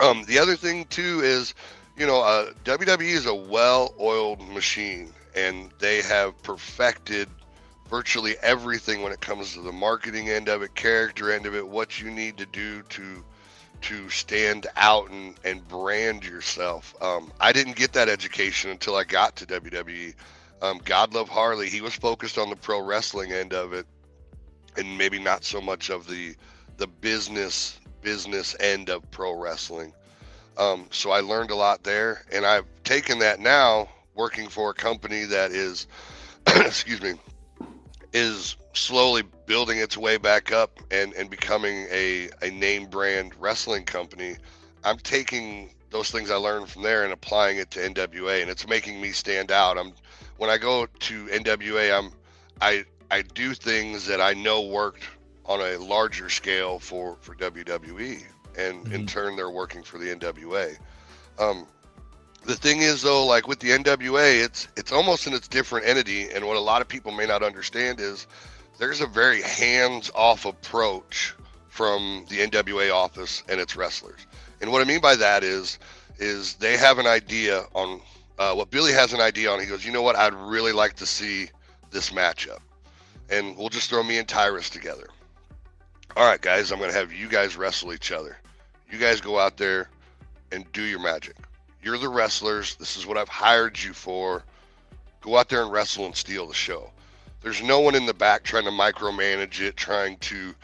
Um, 0.00 0.24
the 0.24 0.38
other 0.38 0.56
thing 0.56 0.86
too 0.86 1.20
is, 1.22 1.54
you 1.96 2.06
know, 2.06 2.22
uh, 2.22 2.52
WWE 2.64 3.02
is 3.02 3.26
a 3.26 3.34
well-oiled 3.34 4.40
machine, 4.48 5.12
and 5.36 5.70
they 5.78 6.00
have 6.02 6.42
perfected 6.42 7.28
virtually 7.88 8.36
everything 8.40 9.02
when 9.02 9.12
it 9.12 9.20
comes 9.20 9.52
to 9.52 9.60
the 9.60 9.72
marketing 9.72 10.30
end 10.30 10.48
of 10.48 10.62
it, 10.62 10.74
character 10.74 11.32
end 11.32 11.44
of 11.44 11.54
it, 11.54 11.66
what 11.66 12.00
you 12.00 12.10
need 12.10 12.38
to 12.38 12.46
do 12.46 12.82
to 12.82 13.24
to 13.82 14.10
stand 14.10 14.66
out 14.76 15.10
and, 15.10 15.34
and 15.42 15.66
brand 15.66 16.22
yourself. 16.22 16.94
Um, 17.00 17.32
I 17.40 17.50
didn't 17.52 17.76
get 17.76 17.94
that 17.94 18.10
education 18.10 18.70
until 18.70 18.94
I 18.94 19.04
got 19.04 19.36
to 19.36 19.46
WWE. 19.46 20.14
Um, 20.60 20.80
God 20.84 21.14
love 21.14 21.30
Harley. 21.30 21.70
He 21.70 21.80
was 21.80 21.94
focused 21.94 22.36
on 22.36 22.50
the 22.50 22.56
pro 22.56 22.82
wrestling 22.82 23.32
end 23.32 23.54
of 23.54 23.72
it, 23.72 23.86
and 24.76 24.98
maybe 24.98 25.18
not 25.18 25.44
so 25.44 25.60
much 25.60 25.90
of 25.90 26.06
the 26.06 26.34
the 26.76 26.86
business 26.86 27.80
business 28.02 28.56
end 28.60 28.90
of 28.90 29.08
pro 29.10 29.32
wrestling. 29.34 29.92
Um, 30.56 30.86
so 30.90 31.10
I 31.10 31.20
learned 31.20 31.50
a 31.50 31.54
lot 31.54 31.82
there, 31.82 32.24
and 32.32 32.44
I've 32.44 32.66
taken 32.84 33.20
that 33.20 33.40
now 33.40 33.88
working 34.14 34.48
for 34.48 34.70
a 34.70 34.74
company 34.74 35.24
that 35.24 35.52
is, 35.52 35.86
excuse 36.46 37.00
me, 37.00 37.14
is 38.12 38.56
slowly 38.72 39.22
building 39.46 39.78
its 39.78 39.96
way 39.96 40.16
back 40.16 40.52
up 40.52 40.78
and, 40.90 41.12
and 41.14 41.30
becoming 41.30 41.86
a, 41.90 42.28
a 42.42 42.50
name 42.50 42.86
brand 42.86 43.34
wrestling 43.38 43.84
company. 43.84 44.36
I'm 44.84 44.98
taking 44.98 45.70
those 45.90 46.10
things 46.10 46.30
I 46.30 46.36
learned 46.36 46.68
from 46.68 46.82
there 46.82 47.04
and 47.04 47.12
applying 47.12 47.58
it 47.58 47.70
to 47.72 47.80
NWA, 47.80 48.42
and 48.42 48.50
it's 48.50 48.66
making 48.68 49.00
me 49.00 49.10
stand 49.10 49.50
out. 49.50 49.78
I'm 49.78 49.92
when 50.36 50.48
I 50.50 50.56
go 50.56 50.86
to 50.86 51.26
NWA, 51.26 51.96
I'm 51.96 52.12
I 52.60 52.84
I 53.10 53.22
do 53.22 53.54
things 53.54 54.06
that 54.06 54.20
I 54.20 54.32
know 54.34 54.62
worked 54.62 55.04
on 55.44 55.60
a 55.60 55.76
larger 55.78 56.28
scale 56.28 56.78
for 56.78 57.16
for 57.20 57.34
WWE, 57.34 58.22
and 58.56 58.84
mm-hmm. 58.84 58.94
in 58.94 59.06
turn 59.06 59.36
they're 59.36 59.50
working 59.50 59.82
for 59.82 59.98
the 59.98 60.14
NWA. 60.14 60.76
Um, 61.38 61.66
the 62.44 62.54
thing 62.54 62.80
is 62.80 63.02
though, 63.02 63.26
like 63.26 63.46
with 63.46 63.60
the 63.60 63.70
NWA, 63.70 64.42
it's 64.44 64.68
it's 64.76 64.92
almost 64.92 65.26
in 65.26 65.32
its 65.34 65.48
different 65.48 65.86
entity, 65.86 66.30
and 66.30 66.46
what 66.46 66.56
a 66.56 66.60
lot 66.60 66.80
of 66.80 66.88
people 66.88 67.12
may 67.12 67.26
not 67.26 67.42
understand 67.42 68.00
is 68.00 68.26
there's 68.78 69.00
a 69.00 69.06
very 69.06 69.42
hands-off 69.42 70.46
approach 70.46 71.34
from 71.68 72.24
the 72.28 72.38
NWA 72.38 72.92
office 72.92 73.42
and 73.48 73.60
its 73.60 73.76
wrestlers. 73.76 74.26
And 74.60 74.72
what 74.72 74.80
I 74.80 74.84
mean 74.84 75.00
by 75.00 75.16
that 75.16 75.44
is 75.44 75.78
is 76.18 76.54
they 76.54 76.76
have 76.76 76.98
an 76.98 77.06
idea 77.06 77.64
on 77.74 78.00
uh, 78.38 78.54
what 78.54 78.70
Billy 78.70 78.92
has 78.92 79.12
an 79.12 79.20
idea 79.20 79.50
on. 79.50 79.60
He 79.60 79.66
goes, 79.66 79.84
you 79.84 79.92
know 79.92 80.02
what? 80.02 80.16
I'd 80.16 80.34
really 80.34 80.72
like 80.72 80.94
to 80.96 81.06
see 81.06 81.50
this 81.90 82.10
matchup, 82.10 82.60
and 83.28 83.56
we'll 83.56 83.68
just 83.68 83.90
throw 83.90 84.02
me 84.02 84.18
and 84.18 84.28
Tyrus 84.28 84.70
together 84.70 85.08
all 86.16 86.26
right, 86.26 86.40
guys, 86.40 86.72
I'm 86.72 86.78
going 86.78 86.90
to 86.90 86.96
have 86.96 87.12
you 87.12 87.28
guys 87.28 87.56
wrestle 87.56 87.92
each 87.92 88.12
other. 88.12 88.36
You 88.90 88.98
guys 88.98 89.20
go 89.20 89.38
out 89.38 89.56
there 89.56 89.88
and 90.50 90.70
do 90.72 90.82
your 90.82 90.98
magic. 90.98 91.36
You're 91.82 91.98
the 91.98 92.08
wrestlers. 92.08 92.74
This 92.76 92.96
is 92.96 93.06
what 93.06 93.16
I've 93.16 93.28
hired 93.28 93.78
you 93.80 93.92
for. 93.92 94.42
Go 95.20 95.36
out 95.36 95.48
there 95.48 95.62
and 95.62 95.70
wrestle 95.70 96.06
and 96.06 96.16
steal 96.16 96.46
the 96.46 96.54
show. 96.54 96.90
There's 97.42 97.62
no 97.62 97.80
one 97.80 97.94
in 97.94 98.06
the 98.06 98.14
back 98.14 98.42
trying 98.42 98.64
to 98.64 98.70
micromanage 98.70 99.60
it, 99.60 99.76
trying 99.76 100.18
to 100.18 100.54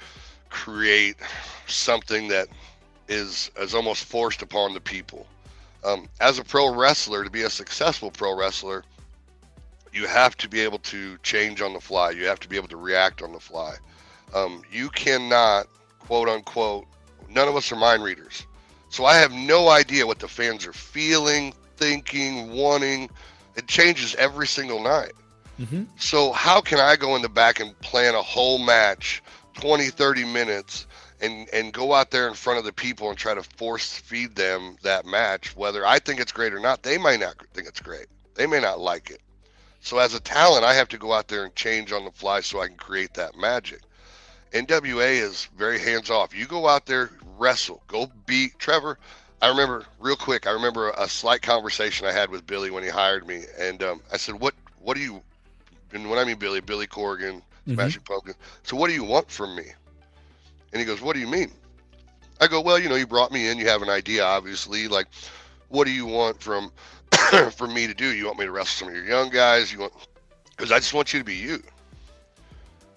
create 0.50 1.16
something 1.66 2.28
that 2.28 2.48
is 3.08 3.50
is 3.58 3.74
almost 3.74 4.04
forced 4.04 4.42
upon 4.42 4.74
the 4.74 4.80
people. 4.80 5.26
Um, 5.84 6.08
as 6.20 6.38
a 6.38 6.44
pro 6.44 6.74
wrestler, 6.74 7.24
to 7.24 7.30
be 7.30 7.42
a 7.42 7.50
successful 7.50 8.10
pro 8.10 8.36
wrestler, 8.36 8.84
you 9.92 10.06
have 10.06 10.36
to 10.38 10.48
be 10.48 10.60
able 10.60 10.80
to 10.80 11.16
change 11.18 11.62
on 11.62 11.72
the 11.72 11.80
fly. 11.80 12.10
You 12.10 12.26
have 12.26 12.40
to 12.40 12.48
be 12.48 12.56
able 12.56 12.68
to 12.68 12.76
react 12.76 13.22
on 13.22 13.32
the 13.32 13.40
fly. 13.40 13.76
Um, 14.36 14.62
you 14.70 14.90
cannot, 14.90 15.66
quote 15.98 16.28
unquote, 16.28 16.86
none 17.30 17.48
of 17.48 17.56
us 17.56 17.72
are 17.72 17.76
mind 17.76 18.04
readers. 18.04 18.46
So 18.90 19.06
I 19.06 19.16
have 19.16 19.32
no 19.32 19.68
idea 19.68 20.06
what 20.06 20.18
the 20.18 20.28
fans 20.28 20.66
are 20.66 20.72
feeling, 20.74 21.54
thinking, 21.76 22.50
wanting. 22.50 23.08
It 23.56 23.66
changes 23.66 24.14
every 24.16 24.46
single 24.46 24.82
night. 24.82 25.12
Mm-hmm. 25.58 25.84
So 25.98 26.32
how 26.32 26.60
can 26.60 26.78
I 26.78 26.96
go 26.96 27.16
in 27.16 27.22
the 27.22 27.30
back 27.30 27.60
and 27.60 27.78
plan 27.80 28.14
a 28.14 28.22
whole 28.22 28.58
match, 28.58 29.22
20, 29.54 29.88
30 29.88 30.24
minutes, 30.24 30.86
and 31.22 31.48
and 31.48 31.72
go 31.72 31.94
out 31.94 32.10
there 32.10 32.28
in 32.28 32.34
front 32.34 32.58
of 32.58 32.66
the 32.66 32.72
people 32.74 33.08
and 33.08 33.16
try 33.16 33.32
to 33.32 33.42
force 33.42 33.96
feed 33.96 34.36
them 34.36 34.76
that 34.82 35.06
match, 35.06 35.56
whether 35.56 35.86
I 35.86 35.98
think 35.98 36.20
it's 36.20 36.32
great 36.32 36.52
or 36.52 36.60
not. 36.60 36.82
They 36.82 36.98
might 36.98 37.20
not 37.20 37.36
think 37.54 37.66
it's 37.66 37.80
great. 37.80 38.06
They 38.34 38.46
may 38.46 38.60
not 38.60 38.80
like 38.80 39.10
it. 39.10 39.22
So 39.80 39.98
as 39.98 40.12
a 40.12 40.20
talent, 40.20 40.64
I 40.64 40.74
have 40.74 40.88
to 40.88 40.98
go 40.98 41.14
out 41.14 41.28
there 41.28 41.44
and 41.44 41.54
change 41.54 41.90
on 41.90 42.04
the 42.04 42.10
fly 42.10 42.40
so 42.40 42.60
I 42.60 42.68
can 42.68 42.76
create 42.76 43.14
that 43.14 43.34
magic. 43.34 43.80
NWA 44.64 45.20
is 45.20 45.48
very 45.56 45.78
hands 45.78 46.10
off. 46.10 46.34
You 46.34 46.46
go 46.46 46.68
out 46.68 46.86
there, 46.86 47.10
wrestle, 47.38 47.82
go 47.86 48.10
beat 48.26 48.58
Trevor. 48.58 48.98
I 49.42 49.48
remember 49.48 49.84
real 50.00 50.16
quick. 50.16 50.46
I 50.46 50.52
remember 50.52 50.90
a 50.90 51.08
slight 51.08 51.42
conversation 51.42 52.06
I 52.06 52.12
had 52.12 52.30
with 52.30 52.46
Billy 52.46 52.70
when 52.70 52.82
he 52.82 52.88
hired 52.88 53.26
me, 53.26 53.44
and 53.58 53.82
um, 53.82 54.00
I 54.12 54.16
said, 54.16 54.36
"What? 54.36 54.54
What 54.80 54.96
do 54.96 55.02
you?" 55.02 55.22
And 55.92 56.08
when 56.08 56.18
I 56.18 56.25
mean 56.25 56.38
Billy, 56.38 56.60
Billy 56.60 56.86
Corgan, 56.86 57.42
mm-hmm. 57.66 57.75
Smashing 57.75 58.02
Pumpkin. 58.02 58.34
So 58.62 58.76
what 58.76 58.88
do 58.88 58.94
you 58.94 59.04
want 59.04 59.30
from 59.30 59.54
me? 59.56 59.64
And 60.72 60.80
he 60.80 60.86
goes, 60.86 61.00
What 61.00 61.14
do 61.14 61.20
you 61.20 61.26
mean? 61.26 61.50
I 62.40 62.46
go, 62.46 62.60
Well, 62.60 62.78
you 62.78 62.88
know, 62.88 62.96
you 62.96 63.06
brought 63.06 63.32
me 63.32 63.48
in, 63.48 63.58
you 63.58 63.66
have 63.68 63.82
an 63.82 63.88
idea, 63.88 64.25
obviously. 64.25 64.88
Like, 64.88 65.06
what 65.68 65.86
do 65.86 65.92
you 65.92 66.06
want 66.06 66.40
from 66.40 66.70
for 67.52 67.66
me 67.66 67.86
to 67.86 67.94
do? 67.94 68.12
You 68.12 68.26
want 68.26 68.38
me 68.38 68.44
to 68.46 68.52
wrestle 68.52 68.86
some 68.86 68.88
of 68.88 68.94
your 68.94 69.04
young 69.04 69.30
guys? 69.30 69.72
You 69.72 69.80
want 69.80 69.92
because 70.50 70.72
I 70.72 70.76
just 70.78 70.94
want 70.94 71.12
you 71.12 71.18
to 71.18 71.25
be 71.25 71.34
you. 71.34 71.62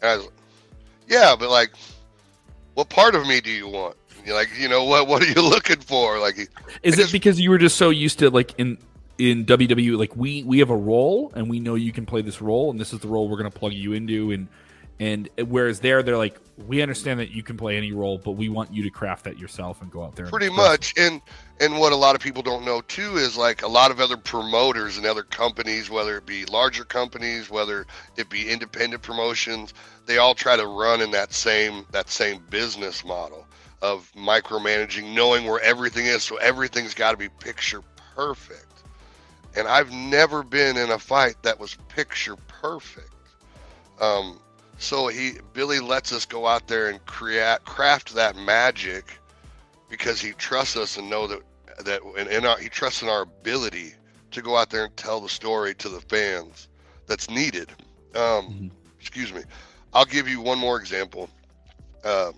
And 0.02 0.12
I 0.12 0.16
was 0.16 0.26
like, 0.26 0.34
Yeah, 1.10 1.36
but 1.38 1.50
like 1.50 1.72
what 2.76 2.90
part 2.90 3.16
of 3.16 3.28
me 3.28 3.42
do 3.42 3.52
you 3.52 3.68
want? 3.68 3.98
You're 4.26 4.36
like, 4.36 4.50
you 4.58 4.70
know, 4.70 4.86
what 4.86 5.08
what 5.08 5.22
are 5.22 5.28
you 5.28 5.42
looking 5.50 5.80
for? 5.80 6.20
Like 6.20 6.50
Is 6.84 7.00
it 7.00 7.12
because 7.12 7.40
you 7.40 7.50
were 7.50 7.58
just 7.58 7.76
so 7.76 7.90
used 7.90 8.20
to 8.20 8.30
like 8.30 8.54
in 8.58 8.78
in 9.18 9.46
WWE, 9.46 9.98
like 9.98 10.16
we 10.16 10.44
we 10.44 10.60
have 10.60 10.70
a 10.70 10.78
role 10.78 11.32
and 11.36 11.50
we 11.50 11.60
know 11.60 11.76
you 11.76 11.92
can 11.92 12.06
play 12.06 12.22
this 12.22 12.42
role 12.42 12.72
and 12.72 12.80
this 12.80 12.94
is 12.94 13.00
the 13.00 13.08
role 13.08 13.28
we're 13.28 13.38
gonna 13.38 13.52
plug 13.52 13.74
you 13.74 13.94
into 13.94 14.32
and 14.32 14.48
and 15.00 15.30
whereas 15.48 15.80
there, 15.80 16.04
they're 16.04 16.18
like, 16.18 16.38
we 16.68 16.82
understand 16.82 17.22
that 17.22 17.32
you 17.32 17.42
can 17.42 17.56
play 17.56 17.78
any 17.78 17.94
role, 17.94 18.18
but 18.18 18.32
we 18.32 18.50
want 18.50 18.74
you 18.74 18.84
to 18.84 18.90
craft 18.90 19.24
that 19.24 19.40
yourself 19.40 19.82
and 19.82 19.90
go 19.90 20.04
out 20.04 20.16
there. 20.16 20.26
Pretty 20.28 20.50
much, 20.50 20.94
and 20.98 21.22
and 21.62 21.80
what 21.80 21.94
a 21.94 21.96
lot 21.96 22.16
of 22.16 22.22
people 22.22 22.44
don't 22.44 22.66
know 22.66 22.82
too 22.82 23.16
is 23.16 23.38
like 23.38 23.64
a 23.64 23.68
lot 23.68 23.92
of 23.92 24.02
other 24.02 24.18
promoters 24.18 24.98
and 24.98 25.06
other 25.06 25.24
companies, 25.24 25.90
whether 25.90 26.18
it 26.18 26.26
be 26.26 26.46
larger 26.46 26.84
companies, 26.84 27.50
whether 27.50 27.86
it 28.18 28.30
be 28.30 28.50
independent 28.50 29.02
promotions, 29.02 29.74
they 30.06 30.18
all 30.18 30.36
try 30.36 30.58
to 30.58 30.66
run 30.66 31.02
in 31.02 31.12
that 31.12 31.32
same 31.34 31.86
that 31.92 32.10
same 32.10 32.42
business 32.50 33.06
model 33.06 33.46
of 33.82 34.12
micromanaging, 34.18 35.14
knowing 35.14 35.46
where 35.46 35.62
everything 35.62 36.06
is, 36.06 36.24
so 36.24 36.36
everything's 36.38 36.94
got 36.94 37.12
to 37.12 37.18
be 37.18 37.30
picture 37.30 37.82
perfect. 38.16 38.66
And 39.56 39.68
I've 39.68 39.92
never 39.92 40.44
been 40.44 40.76
in 40.76 40.92
a 40.92 41.00
fight 41.00 41.36
that 41.44 41.58
was 41.58 41.78
picture 41.88 42.36
perfect. 42.48 43.14
Um, 44.02 44.40
so 44.80 45.08
he 45.08 45.34
Billy 45.54 45.80
lets 45.80 46.12
us 46.12 46.26
go 46.26 46.48
out 46.48 46.68
there 46.68 46.90
and 46.90 47.06
create 47.06 47.64
craft 47.66 48.16
that 48.16 48.36
magic 48.36 49.20
because 49.90 50.20
he 50.22 50.32
trusts 50.32 50.78
us 50.78 50.98
and 50.98 51.10
know 51.10 51.28
that 51.28 51.42
that 51.86 52.02
and, 52.18 52.28
and 52.30 52.46
our, 52.46 52.58
he 52.58 52.70
trusts 52.70 53.02
in 53.02 53.10
our 53.10 53.22
ability 53.22 53.94
to 54.32 54.42
go 54.42 54.56
out 54.56 54.70
there 54.70 54.86
and 54.86 54.98
tell 54.98 55.20
the 55.20 55.30
story 55.30 55.76
to 55.76 55.90
the 55.90 56.02
fans 56.02 56.70
that's 57.08 57.30
needed. 57.30 57.70
Um, 58.16 58.22
mm-hmm. 58.22 58.68
Excuse 59.00 59.34
me. 59.34 59.42
I'll 59.94 60.06
give 60.06 60.28
you 60.28 60.42
one 60.42 60.58
more 60.60 60.80
example. 60.80 61.30
Uh, 62.04 62.32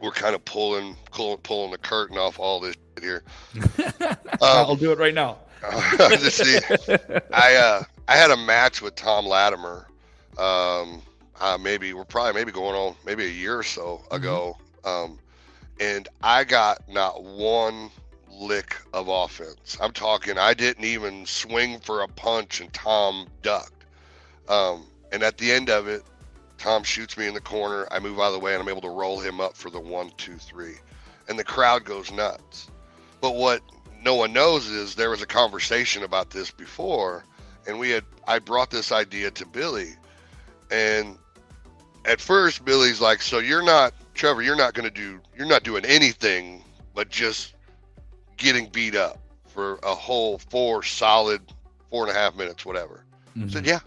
we're 0.00 0.10
kind 0.10 0.34
of 0.34 0.44
pulling, 0.44 0.96
pulling 1.12 1.38
pulling 1.38 1.70
the 1.70 1.78
curtain 1.78 2.18
off 2.18 2.38
all 2.38 2.60
this 2.60 2.76
here. 3.00 3.22
Um, 4.38 4.38
I'll 4.42 4.76
do 4.76 4.92
it 4.92 4.98
right 4.98 5.14
now. 5.14 5.38
see, 6.18 6.58
I 7.32 7.54
uh, 7.54 7.82
I 8.06 8.16
had 8.16 8.30
a 8.30 8.36
match 8.36 8.82
with 8.82 8.96
Tom 8.96 9.24
Latimer. 9.24 9.86
Um, 10.36 11.00
uh, 11.40 11.58
maybe 11.60 11.92
we're 11.92 12.04
probably 12.04 12.32
maybe 12.32 12.52
going 12.52 12.74
on 12.74 12.94
maybe 13.04 13.24
a 13.24 13.30
year 13.30 13.58
or 13.58 13.62
so 13.62 14.02
mm-hmm. 14.04 14.14
ago, 14.14 14.56
um, 14.84 15.18
and 15.80 16.08
I 16.22 16.44
got 16.44 16.88
not 16.88 17.22
one 17.22 17.90
lick 18.30 18.76
of 18.92 19.08
offense. 19.08 19.76
I'm 19.80 19.92
talking 19.92 20.38
I 20.38 20.54
didn't 20.54 20.84
even 20.84 21.26
swing 21.26 21.80
for 21.80 22.02
a 22.02 22.08
punch, 22.08 22.60
and 22.60 22.72
Tom 22.72 23.26
ducked. 23.42 23.84
Um, 24.48 24.86
and 25.12 25.22
at 25.22 25.38
the 25.38 25.52
end 25.52 25.70
of 25.70 25.88
it, 25.88 26.02
Tom 26.58 26.82
shoots 26.82 27.16
me 27.16 27.26
in 27.26 27.34
the 27.34 27.40
corner. 27.40 27.86
I 27.90 27.98
move 27.98 28.18
out 28.18 28.28
of 28.28 28.32
the 28.34 28.38
way, 28.38 28.52
and 28.52 28.62
I'm 28.62 28.68
able 28.68 28.82
to 28.82 28.88
roll 28.88 29.20
him 29.20 29.40
up 29.40 29.56
for 29.56 29.70
the 29.70 29.80
one, 29.80 30.10
two, 30.16 30.36
three, 30.36 30.76
and 31.28 31.38
the 31.38 31.44
crowd 31.44 31.84
goes 31.84 32.10
nuts. 32.10 32.68
But 33.20 33.34
what 33.34 33.62
no 34.02 34.14
one 34.14 34.32
knows 34.32 34.68
is 34.68 34.94
there 34.94 35.10
was 35.10 35.22
a 35.22 35.26
conversation 35.26 36.02
about 36.02 36.30
this 36.30 36.50
before, 36.50 37.24
and 37.66 37.78
we 37.78 37.90
had 37.90 38.04
I 38.26 38.38
brought 38.38 38.70
this 38.70 38.92
idea 38.92 39.30
to 39.32 39.46
Billy, 39.46 39.94
and 40.70 41.18
at 42.06 42.20
first 42.20 42.64
Billy's 42.64 43.00
like, 43.00 43.20
so 43.20 43.38
you're 43.38 43.64
not 43.64 43.92
Trevor, 44.14 44.42
you're 44.42 44.56
not 44.56 44.74
going 44.74 44.88
to 44.88 44.94
do, 44.94 45.20
you're 45.36 45.46
not 45.46 45.62
doing 45.62 45.84
anything 45.84 46.64
but 46.94 47.10
just 47.10 47.54
getting 48.38 48.66
beat 48.68 48.94
up 48.94 49.18
for 49.46 49.78
a 49.82 49.94
whole 49.94 50.38
four 50.38 50.82
solid 50.82 51.42
four 51.90 52.06
and 52.06 52.16
a 52.16 52.18
half 52.18 52.34
minutes, 52.34 52.64
whatever. 52.64 53.04
Mm-hmm. 53.36 53.44
I 53.44 53.48
said, 53.48 53.64
mm-hmm. 53.64 53.68
yeah. 53.68 53.80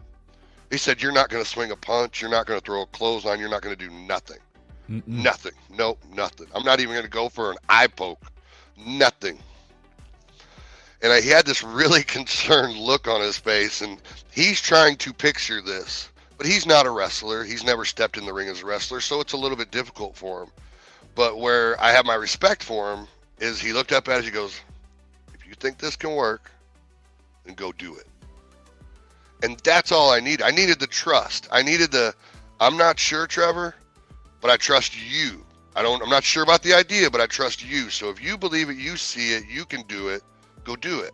He 0.70 0.78
said, 0.78 1.02
you're 1.02 1.12
not 1.12 1.30
going 1.30 1.44
to 1.44 1.50
swing 1.50 1.72
a 1.72 1.76
punch, 1.76 2.22
you're 2.22 2.30
not 2.30 2.46
going 2.46 2.60
to 2.60 2.66
throw 2.66 2.84
a 2.84 2.86
clothesline, 2.88 3.40
you're 3.40 3.50
not 3.50 3.64
going 3.64 3.76
to 3.76 3.88
do 3.88 3.92
nothing. 3.92 4.38
Mm-mm. 4.90 5.08
Nothing. 5.08 5.54
Nope, 5.70 6.00
nothing. 6.14 6.48
I'm 6.54 6.64
not 6.64 6.80
even 6.80 6.94
going 6.94 7.04
to 7.04 7.10
go 7.10 7.30
for 7.30 7.52
an 7.52 7.58
eye 7.68 7.88
poke. 7.88 8.32
Nothing. 8.86 9.40
And 11.02 11.12
I, 11.12 11.22
he 11.22 11.30
had 11.30 11.46
this 11.46 11.64
really 11.64 12.04
concerned 12.18 12.78
look 12.78 13.08
on 13.08 13.22
his 13.22 13.38
face, 13.38 13.82
and 13.82 14.00
he's 14.32 14.62
trying 14.62 14.98
to 14.98 15.14
picture 15.14 15.62
this 15.62 16.10
but 16.40 16.48
he's 16.48 16.66
not 16.66 16.86
a 16.86 16.90
wrestler. 16.90 17.44
He's 17.44 17.66
never 17.66 17.84
stepped 17.84 18.18
in 18.18 18.26
the 18.26 18.32
ring 18.32 18.48
as 18.48 18.62
a 18.62 18.66
wrestler, 18.66 19.02
so 19.02 19.20
it's 19.20 19.34
a 19.34 19.38
little 19.38 19.58
bit 19.58 19.72
difficult 19.72 20.16
for 20.16 20.44
him. 20.44 20.50
But 21.14 21.38
where 21.38 21.80
I 21.82 21.92
have 21.92 22.06
my 22.06 22.16
respect 22.16 22.64
for 22.64 22.94
him 22.94 23.08
is 23.40 23.60
he 23.60 23.74
looked 23.74 23.92
up 23.92 24.08
at 24.08 24.20
us, 24.20 24.26
he 24.26 24.32
goes, 24.32 24.58
If 25.34 25.46
you 25.46 25.54
think 25.56 25.78
this 25.78 25.98
can 25.98 26.16
work, 26.16 26.50
then 27.44 27.56
go 27.56 27.74
do 27.74 27.94
it. 27.96 28.08
And 29.44 29.60
that's 29.66 29.92
all 29.92 30.12
I 30.12 30.22
needed. 30.22 30.42
I 30.42 30.52
needed 30.52 30.80
the 30.80 30.88
trust. 30.88 31.50
I 31.52 31.62
needed 31.62 31.92
the 31.92 32.16
I'm 32.62 32.78
not 32.78 32.98
sure, 32.98 33.28
Trevor, 33.28 33.76
but 34.40 34.50
I 34.50 34.56
trust 34.56 34.96
you. 34.98 35.46
I 35.76 35.82
don't 35.82 36.02
I'm 36.02 36.10
not 36.10 36.24
sure 36.24 36.44
about 36.44 36.64
the 36.64 36.74
idea, 36.74 37.12
but 37.12 37.20
I 37.20 37.26
trust 37.26 37.70
you. 37.70 37.90
So 37.90 38.10
if 38.10 38.24
you 38.24 38.38
believe 38.38 38.70
it, 38.70 38.78
you 38.78 38.96
see 38.96 39.34
it, 39.34 39.44
you 39.50 39.66
can 39.66 39.82
do 39.90 40.08
it, 40.08 40.24
go 40.64 40.78
do 40.78 41.02
it. 41.02 41.14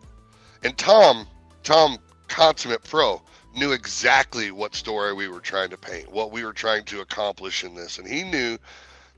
And 0.62 0.78
Tom, 0.78 1.26
Tom 1.64 1.98
consummate 2.28 2.84
pro, 2.84 3.20
knew 3.56 3.72
exactly 3.72 4.50
what 4.50 4.74
story 4.74 5.12
we 5.14 5.28
were 5.28 5.40
trying 5.40 5.70
to 5.70 5.78
paint, 5.78 6.10
what 6.10 6.30
we 6.30 6.44
were 6.44 6.52
trying 6.52 6.84
to 6.84 7.00
accomplish 7.00 7.64
in 7.64 7.74
this. 7.74 7.98
And 7.98 8.06
he 8.06 8.22
knew 8.22 8.58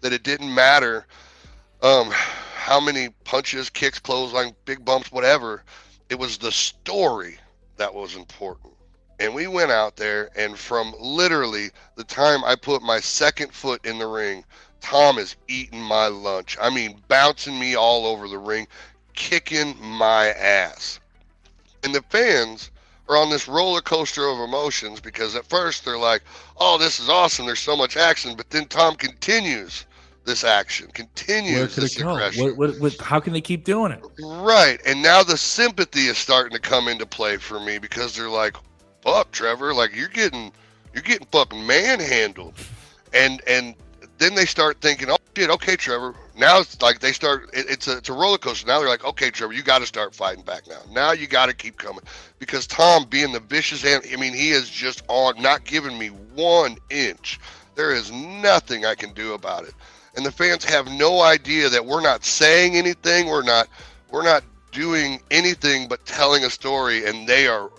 that 0.01 0.13
it 0.13 0.23
didn't 0.23 0.55
matter 0.55 1.07
um, 1.83 2.11
how 2.11 2.81
many 2.81 3.09
punches, 3.25 3.71
kicks, 3.71 3.99
clothesline, 3.99 4.55
big 4.65 4.85
bumps, 4.85 5.13
whatever. 5.13 5.65
It 6.09 6.19
was 6.19 6.39
the 6.39 6.53
story 6.53 7.39
that 7.77 7.93
was 7.93 8.17
important. 8.17 8.73
And 9.21 9.35
we 9.35 9.49
went 9.49 9.73
out 9.73 9.97
there, 9.97 10.31
and 10.37 10.57
from 10.57 10.95
literally 11.01 11.71
the 11.97 12.05
time 12.05 12.45
I 12.45 12.55
put 12.55 12.83
my 12.83 13.01
second 13.01 13.53
foot 13.53 13.85
in 13.85 13.99
the 13.99 14.07
ring, 14.07 14.45
Tom 14.81 15.19
is 15.19 15.35
eating 15.49 15.81
my 15.83 16.07
lunch. 16.07 16.57
I 16.61 16.71
mean, 16.71 17.03
bouncing 17.09 17.59
me 17.59 17.75
all 17.75 18.07
over 18.07 18.29
the 18.29 18.39
ring, 18.39 18.69
kicking 19.15 19.77
my 19.81 20.29
ass. 20.29 21.01
And 21.83 21.93
the 21.93 22.03
fans 22.03 22.71
are 23.09 23.17
on 23.17 23.31
this 23.31 23.49
roller 23.49 23.81
coaster 23.81 24.27
of 24.27 24.39
emotions 24.39 25.01
because 25.01 25.35
at 25.35 25.47
first 25.47 25.85
they're 25.85 25.99
like, 25.99 26.23
"Oh, 26.59 26.79
this 26.79 27.01
is 27.01 27.09
awesome! 27.09 27.47
There's 27.47 27.59
so 27.59 27.77
much 27.77 27.97
action," 27.97 28.35
but 28.37 28.51
then 28.51 28.67
Tom 28.67 28.95
continues 28.95 29.87
this 30.25 30.45
action, 30.45 30.89
continues 30.93 31.75
this 31.75 31.99
aggression. 31.99 32.45
What, 32.45 32.57
what, 32.57 32.81
what, 32.81 33.01
how 33.01 33.19
can 33.19 33.33
they 33.33 33.41
keep 33.41 33.65
doing 33.65 33.93
it? 33.93 34.05
Right, 34.21 34.79
and 34.87 35.03
now 35.03 35.23
the 35.23 35.39
sympathy 35.39 36.07
is 36.07 36.19
starting 36.19 36.53
to 36.53 36.61
come 36.61 36.87
into 36.87 37.07
play 37.07 37.39
for 37.39 37.59
me 37.59 37.79
because 37.79 38.15
they're 38.15 38.29
like, 38.29 38.57
"Fuck, 39.01 39.33
Trevor! 39.33 39.75
Like 39.75 39.97
you're 39.97 40.09
getting, 40.09 40.53
you're 40.93 41.03
getting 41.03 41.27
fucking 41.33 41.67
manhandled," 41.67 42.55
and 43.13 43.41
and 43.47 43.75
then 44.19 44.35
they 44.35 44.45
start 44.45 44.81
thinking, 44.81 45.11
"Oh 45.11 45.17
shit, 45.37 45.51
okay, 45.51 45.77
Trevor, 45.77 46.15
now 46.39 46.61
it's 46.61 46.81
like 46.81 47.01
they 47.01 47.13
start. 47.13 47.51
It, 47.53 47.67
it's 47.69 47.89
a 47.89 47.99
it's 47.99 48.09
a 48.09 48.13
roller 48.13 48.39
coaster. 48.39 48.67
Now 48.67 48.79
they're 48.79 48.89
like, 48.89 49.05
okay, 49.05 49.31
Trevor, 49.31 49.53
you 49.53 49.63
got 49.63 49.81
to 49.81 49.87
start 49.87 50.15
fighting 50.15 50.45
back 50.45 50.69
now. 50.69 50.81
Now 50.93 51.13
you 51.13 51.27
got 51.27 51.47
to 51.47 51.55
keep 51.55 51.77
coming 51.77 52.05
because 52.39 52.67
Tom, 52.67 53.05
being 53.05 53.33
the 53.33 53.41
vicious 53.41 53.85
and 53.85 54.05
I 54.11 54.17
mean, 54.17 54.35
he 54.35 54.51
is 54.51 54.71
just 54.71 55.03
on, 55.09 55.41
not 55.43 55.65
giving 55.65 55.99
me 55.99 56.09
one 56.09 56.77
inch. 56.91 57.41
There 57.75 57.93
is 57.93 58.13
nothing 58.13 58.85
I 58.85 58.95
can 58.95 59.13
do 59.13 59.35
about 59.35 59.65
it, 59.65 59.75
and 60.17 60.25
the 60.25 60.33
fans 60.33 60.65
have 60.65 60.87
no 60.87 61.21
idea 61.23 61.69
that 61.69 61.85
we're 61.85 62.03
not 62.03 62.25
saying 62.25 62.77
anything. 62.77 63.27
We're 63.27 63.43
not 63.43 63.69
we're 64.11 64.25
not 64.25 64.45
doing 64.71 65.21
anything 65.31 65.89
but 65.89 66.05
telling 66.07 66.45
a 66.45 66.51
story, 66.51 67.05
and 67.07 67.27
they 67.27 67.49
are 67.49 67.71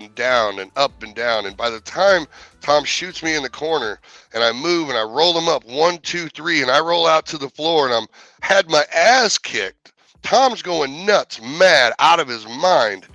and 0.00 0.14
down 0.14 0.58
and 0.58 0.70
up 0.76 1.02
and 1.02 1.14
down. 1.14 1.46
And 1.46 1.56
by 1.56 1.70
the 1.70 1.80
time 1.80 2.26
Tom 2.60 2.84
shoots 2.84 3.22
me 3.22 3.34
in 3.34 3.42
the 3.42 3.50
corner 3.50 4.00
and 4.32 4.42
I 4.42 4.52
move 4.52 4.88
and 4.88 4.98
I 4.98 5.02
roll 5.02 5.38
him 5.38 5.48
up 5.48 5.64
one, 5.64 5.98
two, 5.98 6.28
three, 6.28 6.62
and 6.62 6.70
I 6.70 6.80
roll 6.80 7.06
out 7.06 7.26
to 7.26 7.38
the 7.38 7.50
floor 7.50 7.86
and 7.86 7.94
I'm 7.94 8.06
had 8.42 8.68
my 8.68 8.84
ass 8.94 9.38
kicked. 9.38 9.92
Tom's 10.22 10.62
going 10.62 11.06
nuts, 11.06 11.40
mad, 11.40 11.92
out 11.98 12.20
of 12.20 12.28
his 12.28 12.46
mind 12.46 13.06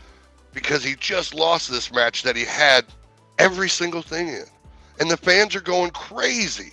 because 0.53 0.83
he 0.83 0.95
just 0.95 1.33
lost 1.33 1.69
this 1.69 1.91
match 1.91 2.23
that 2.23 2.35
he 2.35 2.45
had 2.45 2.85
every 3.37 3.69
single 3.69 4.01
thing 4.01 4.29
in. 4.29 4.45
And 4.99 5.11
the 5.11 5.17
fans 5.17 5.55
are 5.55 5.61
going 5.61 5.91
crazy. 5.91 6.71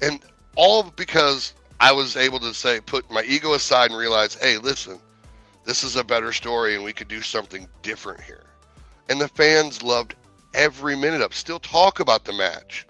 And 0.00 0.20
all 0.56 0.84
because 0.96 1.52
I 1.78 1.92
was 1.92 2.16
able 2.16 2.40
to 2.40 2.54
say, 2.54 2.80
put 2.80 3.08
my 3.10 3.22
ego 3.22 3.54
aside 3.54 3.90
and 3.90 3.98
realize, 3.98 4.34
hey, 4.34 4.58
listen, 4.58 4.98
this 5.64 5.84
is 5.84 5.96
a 5.96 6.02
better 6.02 6.32
story 6.32 6.74
and 6.74 6.82
we 6.82 6.92
could 6.92 7.08
do 7.08 7.22
something 7.22 7.68
different 7.82 8.20
here. 8.20 8.44
And 9.08 9.20
the 9.20 9.28
fans 9.28 9.82
loved 9.82 10.14
every 10.54 10.96
minute 10.96 11.20
of. 11.20 11.34
Still 11.34 11.58
talk 11.58 12.00
about 12.00 12.24
the 12.24 12.32
match, 12.32 12.86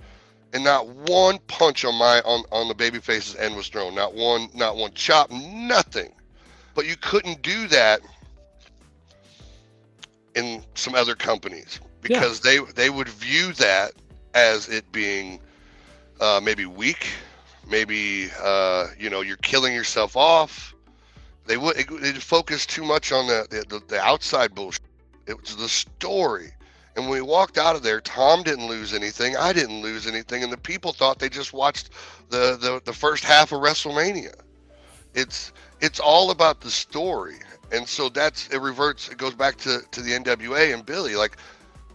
and 0.52 0.64
not 0.64 0.86
one 0.86 1.38
punch 1.48 1.84
on 1.84 1.94
my 1.94 2.20
on 2.20 2.44
on 2.52 2.68
the 2.68 2.74
babyface's 2.74 3.36
end 3.36 3.56
was 3.56 3.68
thrown. 3.68 3.94
Not 3.94 4.14
one, 4.14 4.48
not 4.54 4.76
one 4.76 4.92
chop, 4.94 5.30
nothing. 5.30 6.12
But 6.74 6.86
you 6.86 6.96
couldn't 6.96 7.42
do 7.42 7.66
that 7.68 8.00
in 10.34 10.64
some 10.74 10.94
other 10.94 11.14
companies 11.14 11.80
because 12.00 12.44
yeah. 12.44 12.64
they 12.64 12.72
they 12.72 12.90
would 12.90 13.08
view 13.08 13.52
that 13.54 13.92
as 14.34 14.68
it 14.68 14.90
being 14.92 15.40
uh, 16.20 16.40
maybe 16.42 16.66
weak, 16.66 17.08
maybe 17.68 18.30
uh, 18.40 18.88
you 18.98 19.10
know 19.10 19.20
you're 19.20 19.36
killing 19.38 19.74
yourself 19.74 20.16
off 20.16 20.72
they 21.46 21.56
would 21.56 21.76
they 21.76 22.12
focused 22.12 22.70
too 22.70 22.84
much 22.84 23.12
on 23.12 23.26
the, 23.26 23.46
the 23.68 23.82
the 23.88 24.00
outside 24.00 24.54
bullshit. 24.54 24.82
It 25.26 25.40
was 25.40 25.56
the 25.56 25.68
story. 25.68 26.52
And 26.94 27.06
when 27.06 27.14
we 27.14 27.22
walked 27.22 27.56
out 27.56 27.76
of 27.76 27.82
there, 27.82 28.00
Tom 28.00 28.42
didn't 28.42 28.66
lose 28.66 28.92
anything. 28.92 29.36
I 29.36 29.52
didn't 29.52 29.80
lose 29.80 30.06
anything, 30.06 30.42
and 30.42 30.52
the 30.52 30.58
people 30.58 30.92
thought 30.92 31.18
they 31.18 31.30
just 31.30 31.52
watched 31.52 31.90
the 32.28 32.56
the, 32.60 32.82
the 32.84 32.92
first 32.92 33.24
half 33.24 33.52
of 33.52 33.60
WrestleMania. 33.60 34.34
It's 35.14 35.52
it's 35.80 36.00
all 36.00 36.30
about 36.30 36.60
the 36.60 36.70
story, 36.70 37.36
and 37.70 37.88
so 37.88 38.08
that's 38.08 38.48
it. 38.48 38.58
Reverts. 38.58 39.08
It 39.08 39.16
goes 39.16 39.34
back 39.34 39.56
to 39.58 39.80
to 39.90 40.02
the 40.02 40.12
NWA 40.12 40.74
and 40.74 40.84
Billy. 40.84 41.16
Like 41.16 41.38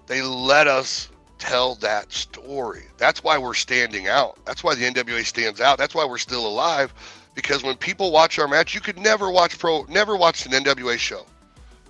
they 0.07 0.21
let 0.23 0.67
us 0.67 1.09
tell 1.37 1.75
that 1.75 2.11
story. 2.11 2.83
That's 2.97 3.23
why 3.23 3.37
we're 3.37 3.53
standing 3.53 4.07
out. 4.07 4.39
That's 4.45 4.63
why 4.63 4.73
the 4.73 4.85
NWA 4.85 5.23
stands 5.23 5.61
out. 5.61 5.77
That's 5.77 5.93
why 5.93 6.05
we're 6.05 6.17
still 6.17 6.47
alive 6.47 6.91
because 7.35 7.61
when 7.61 7.75
people 7.75 8.11
watch 8.11 8.39
our 8.39 8.47
match, 8.47 8.73
you 8.73 8.81
could 8.81 8.97
never 8.97 9.29
watch 9.29 9.59
pro, 9.59 9.83
never 9.83 10.17
watch 10.17 10.47
an 10.47 10.53
NWA 10.53 10.97
show. 10.97 11.23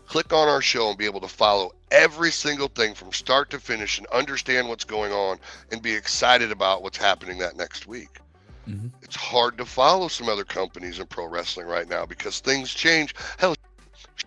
Click 0.08 0.32
on 0.32 0.48
our 0.48 0.62
show 0.62 0.90
and 0.90 0.98
be 0.98 1.06
able 1.06 1.22
to 1.22 1.28
follow 1.28 1.74
every 1.92 2.32
single 2.32 2.70
thing 2.70 2.94
from 2.94 3.12
start 3.12 3.50
to 3.50 3.60
finish 3.60 3.98
and 3.98 4.08
understand 4.08 4.68
what's 4.70 4.86
going 4.86 5.12
on 5.12 5.38
and 5.72 5.82
be 5.82 5.94
excited 5.94 6.52
about 6.52 6.82
what's 6.82 6.98
happening 6.98 7.38
that 7.38 7.58
next 7.58 7.88
week. 7.88 8.20
Mm-hmm. 8.68 8.88
It's 9.02 9.16
hard 9.16 9.58
to 9.58 9.66
follow 9.66 10.08
some 10.08 10.30
other 10.30 10.44
companies 10.44 11.00
in 11.00 11.08
pro 11.08 11.28
wrestling 11.28 11.68
right 11.68 11.88
now 11.88 12.06
because 12.06 12.40
things 12.40 12.74
change. 12.74 13.16
Hell, 13.38 13.56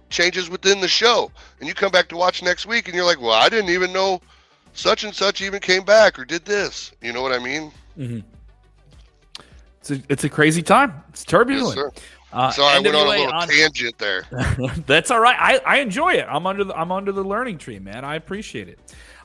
changes 0.09 0.49
within 0.49 0.81
the 0.81 0.89
show, 0.89 1.31
and 1.59 1.69
you 1.69 1.75
come 1.75 1.93
back 1.93 2.09
to 2.09 2.17
watch 2.17 2.43
next 2.43 2.67
week, 2.67 2.87
and 2.87 2.95
you're 2.95 3.05
like, 3.05 3.21
"Well, 3.21 3.33
I 3.33 3.49
didn't 3.49 3.71
even 3.71 3.93
know 3.93 4.21
such 4.73 5.05
and 5.05 5.15
such 5.15 5.43
even 5.43 5.61
came 5.61 5.85
back 5.85 6.19
or 6.19 6.25
did 6.25 6.45
this." 6.45 6.93
You 7.03 7.13
know 7.13 7.23
what 7.23 7.33
I 7.33 7.39
mean? 7.39 7.73
Mm-hmm. 7.99 8.21
It's 9.81 9.91
a, 9.91 10.03
it's 10.09 10.25
a 10.25 10.29
crazy 10.29 10.63
time. 10.63 11.03
It's 11.11 11.25
turbulent. 11.25 11.77
Yes, 11.77 12.05
uh, 12.33 12.51
Sorry, 12.51 12.77
I 12.77 12.81
went 12.81 12.95
on 12.95 13.07
a 13.07 13.11
little 13.11 13.33
on, 13.33 13.49
tangent 13.49 13.99
there. 13.99 14.25
that's 14.87 15.11
all 15.11 15.21
right. 15.21 15.37
I, 15.39 15.61
I 15.67 15.81
enjoy 15.81 16.15
it. 16.15 16.27
I'm 16.29 16.47
under 16.47 16.65
the 16.65 16.79
I'm 16.79 16.93
under 16.93 17.13
the 17.13 17.25
learning 17.25 17.59
tree, 17.59 17.79
man. 17.79 18.05
I 18.05 18.17
appreciate 18.17 18.69
it. 18.69 18.79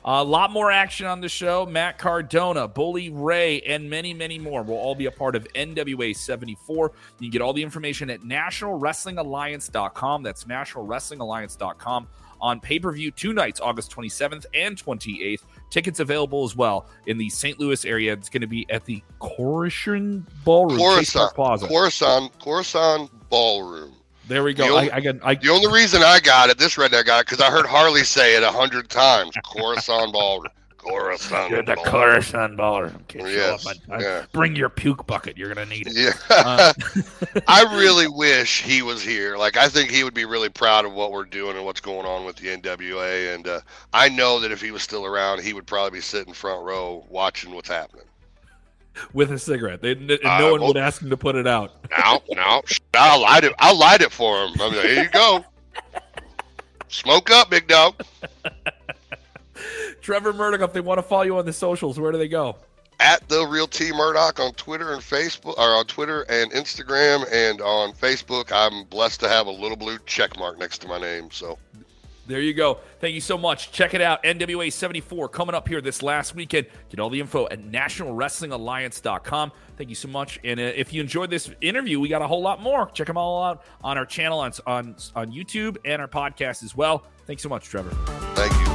A 0.08 0.22
lot 0.22 0.52
more 0.52 0.70
action 0.70 1.06
on 1.06 1.20
the 1.20 1.28
show. 1.28 1.66
Matt 1.66 1.98
Cardona, 1.98 2.68
Bully 2.68 3.10
Ray, 3.10 3.60
and 3.62 3.90
many, 3.90 4.14
many 4.14 4.38
more 4.38 4.62
will 4.62 4.76
all 4.76 4.94
be 4.94 5.06
a 5.06 5.10
part 5.10 5.34
of 5.34 5.48
NWA 5.54 6.16
74. 6.16 6.92
You 7.18 7.26
can 7.26 7.32
get 7.32 7.42
all 7.42 7.52
the 7.52 7.62
information 7.62 8.08
at 8.10 8.20
nationalwrestlingalliance.com. 8.20 10.22
That's 10.22 10.44
nationalwrestlingalliance.com 10.44 12.06
on 12.40 12.60
pay 12.60 12.78
per 12.78 12.92
view 12.92 13.10
two 13.10 13.32
nights, 13.32 13.60
August 13.60 13.94
27th 13.94 14.46
and 14.54 14.76
28th. 14.76 15.42
Tickets 15.70 16.00
available 16.00 16.44
as 16.44 16.54
well 16.54 16.86
in 17.06 17.18
the 17.18 17.28
St. 17.28 17.58
Louis 17.58 17.84
area. 17.84 18.12
It's 18.12 18.28
going 18.28 18.42
to 18.42 18.46
be 18.46 18.66
at 18.70 18.84
the 18.84 19.02
Khorassan 19.20 20.24
Ballroom, 20.44 20.78
Khorassan 20.78 21.34
Plaza. 21.34 21.66
Khorassan, 21.66 22.30
Khorassan 22.40 23.10
Ballroom. 23.28 23.92
There 24.28 24.42
we 24.42 24.54
go. 24.54 24.64
The 24.64 24.70
only, 24.72 24.90
I, 24.90 24.96
I 24.96 25.00
got, 25.00 25.16
I, 25.22 25.34
the 25.34 25.50
only 25.50 25.72
reason 25.72 26.02
I 26.02 26.20
got 26.20 26.50
it, 26.50 26.58
this 26.58 26.74
redneck 26.76 27.06
got 27.06 27.20
it, 27.20 27.26
because 27.26 27.40
I 27.40 27.50
heard 27.50 27.66
Harley 27.66 28.02
say 28.04 28.36
it 28.36 28.42
a 28.42 28.50
hundred 28.50 28.88
times. 28.88 29.32
Khorassan 29.44 30.12
Ballroom. 30.12 30.52
Khorassan. 30.86 31.50
You're 31.50 31.62
the 31.62 31.76
Khorassan 31.76 32.56
Ballroom. 32.56 33.04
Yes. 33.14 33.66
yeah. 33.88 34.24
Bring 34.32 34.54
your 34.56 34.68
puke 34.68 35.06
bucket. 35.06 35.36
You're 35.36 35.52
gonna 35.52 35.66
need 35.66 35.86
it. 35.88 35.94
Yeah. 35.96 36.12
Uh, 36.30 36.72
I 37.48 37.62
really 37.76 38.08
wish 38.08 38.62
he 38.62 38.82
was 38.82 39.02
here. 39.02 39.36
Like 39.36 39.56
I 39.56 39.68
think 39.68 39.90
he 39.90 40.04
would 40.04 40.14
be 40.14 40.24
really 40.24 40.48
proud 40.48 40.84
of 40.84 40.92
what 40.92 41.12
we're 41.12 41.24
doing 41.24 41.56
and 41.56 41.64
what's 41.64 41.80
going 41.80 42.06
on 42.06 42.24
with 42.24 42.36
the 42.36 42.48
NWA. 42.48 43.34
And 43.34 43.48
uh, 43.48 43.60
I 43.92 44.08
know 44.08 44.40
that 44.40 44.52
if 44.52 44.60
he 44.60 44.70
was 44.70 44.82
still 44.82 45.04
around, 45.04 45.42
he 45.42 45.52
would 45.52 45.66
probably 45.66 45.98
be 45.98 46.02
sitting 46.02 46.32
front 46.32 46.64
row 46.64 47.04
watching 47.08 47.54
what's 47.54 47.68
happening 47.68 48.06
with 49.12 49.30
a 49.30 49.38
cigarette. 49.38 49.82
They, 49.82 49.92
and 49.92 50.08
no 50.08 50.16
uh, 50.24 50.50
one 50.52 50.60
well, 50.60 50.68
would 50.68 50.76
ask 50.76 51.02
him 51.02 51.10
to 51.10 51.16
put 51.16 51.36
it 51.36 51.46
out. 51.46 51.72
No, 51.98 52.20
no, 52.34 52.62
I'll 52.94 53.22
light 53.22 53.44
it. 53.44 53.52
I'll 53.58 53.76
light 53.76 54.00
it 54.00 54.12
for 54.12 54.44
him. 54.44 54.60
I 54.60 54.70
mean, 54.70 54.82
here 54.82 55.02
you 55.04 55.08
go. 55.08 55.44
Smoke 56.88 57.30
up, 57.30 57.50
big 57.50 57.66
dog. 57.66 58.00
Trevor 60.06 60.32
Murdoch, 60.32 60.60
if 60.60 60.72
they 60.72 60.80
want 60.80 60.98
to 60.98 61.02
follow 61.02 61.24
you 61.24 61.36
on 61.36 61.44
the 61.44 61.52
socials, 61.52 61.98
where 61.98 62.12
do 62.12 62.18
they 62.18 62.28
go? 62.28 62.54
At 63.00 63.28
the 63.28 63.44
real 63.44 63.66
T 63.66 63.90
Murdoch 63.90 64.38
on 64.38 64.52
Twitter 64.52 64.92
and 64.92 65.02
Facebook, 65.02 65.58
or 65.58 65.74
on 65.74 65.84
Twitter 65.86 66.22
and 66.28 66.52
Instagram, 66.52 67.24
and 67.32 67.60
on 67.60 67.92
Facebook. 67.92 68.52
I'm 68.52 68.84
blessed 68.84 69.18
to 69.22 69.28
have 69.28 69.48
a 69.48 69.50
little 69.50 69.76
blue 69.76 69.98
check 70.06 70.38
mark 70.38 70.60
next 70.60 70.78
to 70.82 70.86
my 70.86 71.00
name. 71.00 71.32
So 71.32 71.58
there 72.28 72.40
you 72.40 72.54
go. 72.54 72.78
Thank 73.00 73.16
you 73.16 73.20
so 73.20 73.36
much. 73.36 73.72
Check 73.72 73.94
it 73.94 74.00
out. 74.00 74.22
NWA 74.22 74.72
74 74.72 75.28
coming 75.28 75.56
up 75.56 75.66
here 75.66 75.80
this 75.80 76.04
last 76.04 76.36
weekend. 76.36 76.68
Get 76.88 77.00
all 77.00 77.10
the 77.10 77.18
info 77.18 77.48
at 77.48 77.64
nationalwrestlingalliance.com. 77.64 79.52
Thank 79.76 79.88
you 79.88 79.96
so 79.96 80.06
much. 80.06 80.38
And 80.44 80.60
uh, 80.60 80.62
if 80.76 80.92
you 80.92 81.00
enjoyed 81.00 81.30
this 81.30 81.50
interview, 81.60 81.98
we 81.98 82.08
got 82.08 82.22
a 82.22 82.28
whole 82.28 82.42
lot 82.42 82.62
more. 82.62 82.88
Check 82.92 83.08
them 83.08 83.18
all 83.18 83.42
out 83.42 83.64
on 83.82 83.98
our 83.98 84.06
channel 84.06 84.38
on, 84.38 84.52
on, 84.68 84.94
on 85.16 85.32
YouTube 85.32 85.78
and 85.84 86.00
our 86.00 86.06
podcast 86.06 86.62
as 86.62 86.76
well. 86.76 87.02
Thanks 87.26 87.42
so 87.42 87.48
much, 87.48 87.64
Trevor. 87.64 87.90
Thank 88.36 88.52
you. 88.60 88.65